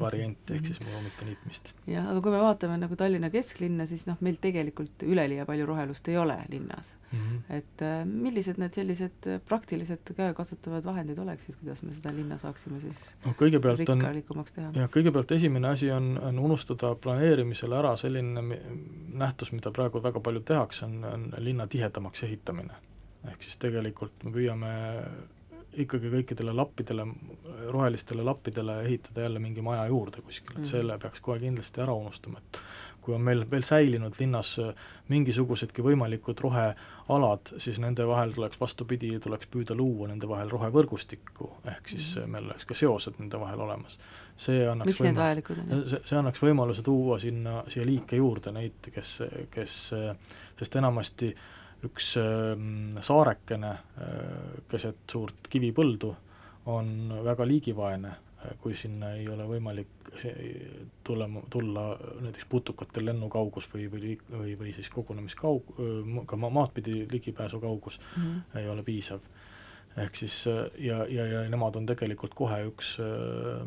[0.00, 1.72] variant, ehk siis muru mitte niitmist.
[1.86, 6.08] jah, aga kui me vaatame nagu Tallinna kesklinna, siis noh, meil tegelikult üleliia palju rohelust
[6.10, 7.18] ei ole linnas mm.
[7.18, 7.54] -hmm.
[7.58, 13.04] et äh, millised need sellised praktilised käekasutavad vahendid oleksid, kuidas me seda linna saaksime siis
[13.26, 14.04] no kõigepealt on,
[14.74, 18.42] jah, kõigepealt esimene asi on, on unustada planeerimisel ära selline
[19.14, 22.74] nähtus, mida praegu väga palju tehakse, on, on linna tihedamaks ehitamine.
[23.30, 24.74] ehk siis tegelikult me püüame
[25.84, 27.06] ikkagi kõikidele lappidele,
[27.70, 30.70] rohelistele lappidele ehitada jälle mingi maja juurde kuskil, et mhm.
[30.70, 32.62] selle peaks kohe kindlasti ära unustama, et
[33.08, 34.50] kui on meil veel säilinud linnas
[35.08, 41.88] mingisugusedki võimalikud rohealad, siis nende vahel tuleks vastupidi, tuleks püüda luua nende vahel rohevõrgustikku, ehk
[41.94, 42.34] siis mm.
[42.34, 43.96] meil oleks ka seosed nende vahel olemas.
[44.36, 45.84] see annaks miks need vajalikud on?
[45.88, 49.14] see, see annaks võimaluse tuua sinna, siia liike juurde neid, kes,
[49.54, 49.78] kes,
[50.60, 51.54] sest enamasti äh,
[51.86, 56.10] üks ähm, saarekene äh, keset suurt kivipõldu
[56.68, 59.94] on väga liigivaene, äh, kui sinna ei ole võimalik
[61.04, 61.90] tulema, tulla
[62.24, 65.74] näiteks putukatel lennukaugus või, või, või, või siis kogunemiskaug-,
[66.26, 68.58] ka maad pidi ligipääsu kaugus mm -hmm.
[68.58, 69.20] ei ole piisav.
[69.96, 70.46] ehk siis
[70.78, 73.62] ja, ja, ja nemad on tegelikult kohe üks äh,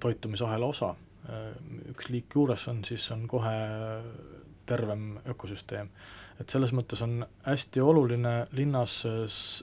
[0.00, 0.94] toitumisahela osa,
[1.88, 3.54] üks liik juures on, siis on kohe
[4.66, 5.88] tervem ökosüsteem
[6.40, 9.02] et selles mõttes on hästi oluline linnas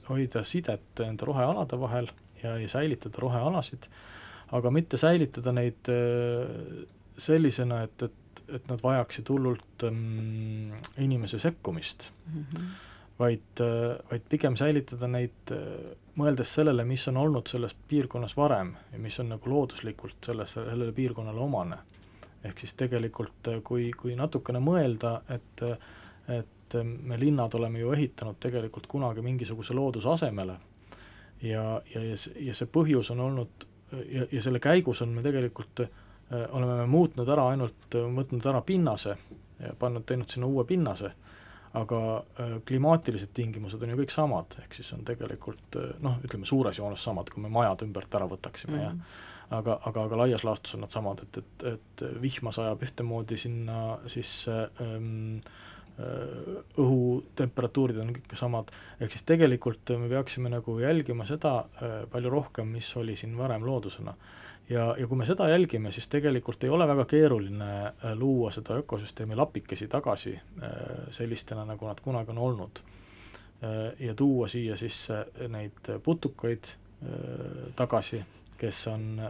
[0.07, 2.07] hoida sidet nende rohealade vahel
[2.43, 3.87] ja, ja säilitada rohealasid,
[4.55, 6.85] aga mitte säilitada neid äh,
[7.17, 12.43] sellisena, et, et, et nad vajaksid hullult ähm, inimese sekkumist mm.
[12.43, 12.71] -hmm.
[13.19, 18.75] vaid, äh, vaid pigem säilitada neid äh, mõeldes sellele, mis on olnud selles piirkonnas varem
[18.91, 21.77] ja mis on nagu looduslikult selles, sellele piirkonnale omane.
[22.43, 25.61] ehk siis tegelikult, kui, kui natukene mõelda, et
[26.27, 30.57] et et me linnad oleme ju ehitanud tegelikult kunagi mingisuguse looduse asemele
[31.41, 33.65] ja, ja, ja see, ja see põhjus on olnud
[34.11, 35.89] ja, ja selle käigus on me tegelikult äh,
[36.51, 39.17] oleme me muutnud ära ainult, võtnud ära pinnase
[39.61, 41.11] ja pannud, teinud sinna uue pinnase,
[41.77, 41.97] aga
[42.67, 47.29] klimaatilised tingimused on ju kõik samad, ehk siis on tegelikult noh, ütleme suures joones samad,
[47.31, 49.03] kui me majad ümbert ära võtaksime mm, -hmm.
[49.51, 53.37] ja aga, aga, aga laias laastus on nad samad, et, et, et vihma sajab ühtemoodi
[53.37, 55.80] sinna sisse ähm, Äh,
[56.81, 62.71] õhutemperatuurid on kõik samad, ehk siis tegelikult me peaksime nagu jälgima seda äh, palju rohkem,
[62.77, 64.13] mis oli siin varem loodusena.
[64.69, 68.79] ja, ja kui me seda jälgime, siis tegelikult ei ole väga keeruline äh, luua seda
[68.81, 70.39] ökosüsteemi lapikesi tagasi
[71.11, 72.83] sellistena, nagu nad kunagi on olnud.
[73.99, 76.65] ja tuua siia sisse neid putukaid
[77.75, 78.23] tagasi
[78.61, 79.21] kes on,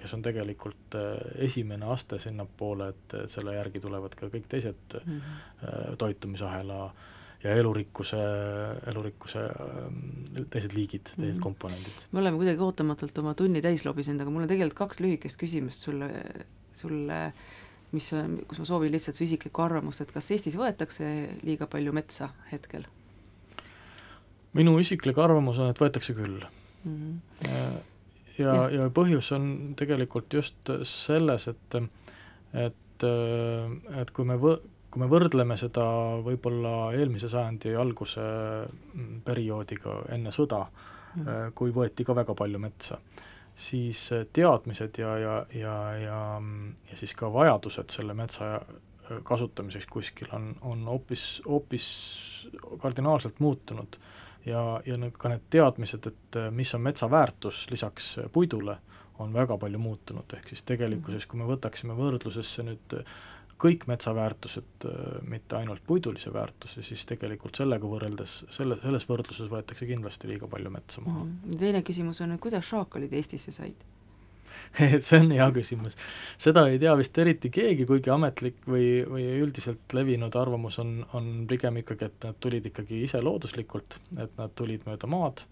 [0.00, 1.12] kes on tegelikult äh,
[1.48, 5.96] esimene aste sinnapoole, et selle järgi tulevad ka kõik teised mm -hmm.
[6.00, 6.80] toitumisahela
[7.44, 8.18] ja elurikkuse,
[8.90, 10.00] elurikkuse ähm,
[10.50, 11.42] teised liigid, teised Mhm.
[11.42, 12.08] komponendid.
[12.12, 15.86] me oleme kuidagi ootamatult oma tunni täis lobisenud, aga mul on tegelikult kaks lühikest küsimust
[15.86, 16.10] sulle,
[16.72, 17.32] sulle,
[17.92, 18.10] mis
[18.48, 21.04] kus ma soovin lihtsalt su isiklikku arvamust, et kas Eestis võetakse
[21.42, 22.84] liiga palju metsa hetkel
[24.56, 27.20] minu isiklik arvamus on, et võetakse küll mm?
[27.44, 27.78] -hmm.
[28.38, 28.72] Ja, Jah.
[28.72, 31.78] ja põhjus on tegelikult just selles, et
[32.54, 34.58] et, et kui me võ-,
[34.90, 35.84] kui me võrdleme seda
[36.24, 40.66] võib-olla eelmise sajandi alguse mm, perioodiga enne sõda,
[41.18, 41.52] Mhm.
[41.56, 42.98] kui võeti ka väga palju metsa,
[43.56, 46.18] siis teadmised ja, ja, ja, ja,
[46.90, 48.60] ja siis ka vajadused selle metsa
[49.24, 51.86] kasutamiseks kuskil on, on hoopis, hoopis
[52.82, 53.96] kardinaalselt muutunud.
[54.48, 58.78] Ja, ja need, ka need teadmised, et mis on metsa väärtus lisaks puidule,
[59.18, 62.98] on väga palju muutunud, ehk siis tegelikkuses, kui me võtaksime võrdlusesse nüüd
[63.58, 64.86] kõik metsaväärtused,
[65.26, 70.70] mitte ainult puidulise väärtuse, siis tegelikult sellega võrreldes, selle, selles võrdluses võetakse kindlasti liiga palju
[70.70, 71.32] metsa maha mm.
[71.44, 71.58] -hmm.
[71.64, 73.86] teine küsimus on, kuidas šaakalid Eestisse said?
[75.06, 75.96] see on hea küsimus.
[76.40, 81.30] seda ei tea vist eriti keegi, kuigi ametlik või, või üldiselt levinud arvamus on, on
[81.50, 85.44] pigem ikkagi, et nad tulid ikkagi ise looduslikult, et nad tulid mööda maad,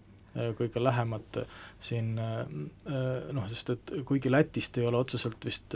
[0.57, 1.41] kõige lähemad
[1.81, 5.75] siin noh, sest et kuigi Lätist ei ole otseselt vist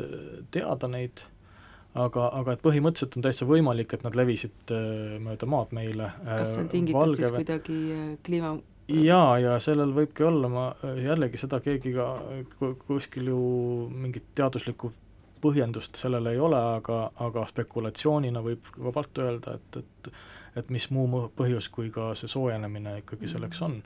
[0.54, 1.24] teada neid,
[1.98, 4.76] aga, aga et põhimõtteliselt on täitsa võimalik, et nad levisid
[5.24, 6.12] mööda maad meile.
[6.28, 7.32] kas see on tingitud Valgeve...
[7.32, 7.80] siis kuidagi
[8.28, 8.54] kliima
[8.88, 10.65] jaa, ja sellel võibki olla, ma
[10.97, 12.09] jällegi seda keegi ka
[12.88, 13.39] kuskil ju
[13.93, 14.91] mingit teaduslikku
[15.41, 20.13] põhjendust sellele ei ole, aga, aga spekulatsioonina võib vabalt öelda, et, et
[20.55, 23.77] et mis muu põhjus, kui ka see soojenemine ikkagi selleks on.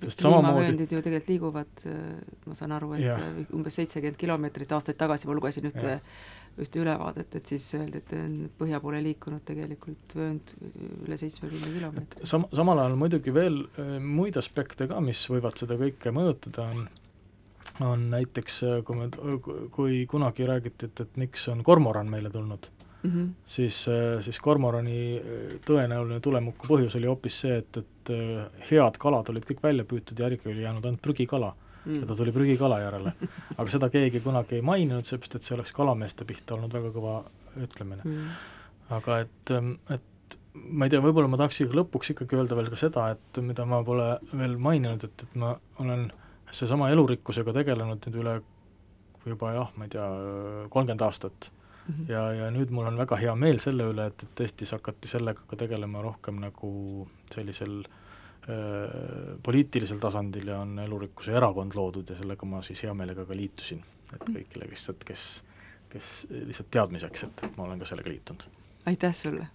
[0.00, 1.84] kliimavööndid ju tegelikult liiguvad,
[2.46, 3.16] ma saan aru, et ja.
[3.56, 5.96] umbes seitsekümmend kilomeetrit aastaid tagasi ma lugesin ühte,
[6.60, 10.54] ühte ülevaadet, et siis öeldi, et on põhja poole liikunud tegelikult vöönd
[11.06, 12.26] üle seitsmekümne kilomeetri.
[12.28, 13.62] Sam-, samal ajal muidugi veel
[14.04, 16.88] muid aspekte ka, mis võivad seda kõike mõjutada, on
[17.84, 19.08] on näiteks, kui me,
[19.72, 22.68] kui kunagi räägiti, et, et miks on kormoran meile tulnud
[23.02, 23.28] mm, -hmm.
[23.44, 23.86] siis,
[24.20, 25.20] siis kormorani
[25.66, 28.12] tõenäoline tulemuku põhjus oli hoopis see, et, et
[28.70, 31.69] head kalad olid kõik välja püütud ja järgi oli jäänud ainult prügikala mm..
[31.86, 33.12] Ja ta tuli prügikala järele.
[33.56, 37.16] aga seda keegi kunagi ei maininud, seepärast et see oleks kalameeste pihta olnud väga kõva
[37.60, 38.32] ütlemine mm..
[38.96, 39.52] aga et,
[39.96, 43.66] et ma ei tea, võib-olla ma tahaks lõpuks ikkagi öelda veel ka seda, et mida
[43.68, 46.08] ma pole veel maininud, et, et ma olen
[46.50, 48.40] seesama elurikkusega tegelenud nüüd üle
[49.28, 50.06] juba jah, ma ei tea,
[50.72, 51.94] kolmkümmend aastat mm.
[51.94, 52.10] -hmm.
[52.12, 55.46] ja, ja nüüd mul on väga hea meel selle üle, et, et Eestis hakati sellega
[55.48, 56.70] ka tegelema rohkem nagu
[57.30, 57.99] sellisel äh,
[59.42, 63.82] poliitilisel tasandil ja on elurikkuse erakond loodud ja sellega ma siis hea meelega ka liitusin.
[64.14, 65.44] et kõigile lihtsalt, kes,
[65.92, 68.48] kes lihtsalt teadmiseks, et ma olen ka sellega liitunud.
[68.86, 69.46] aitäh sulle!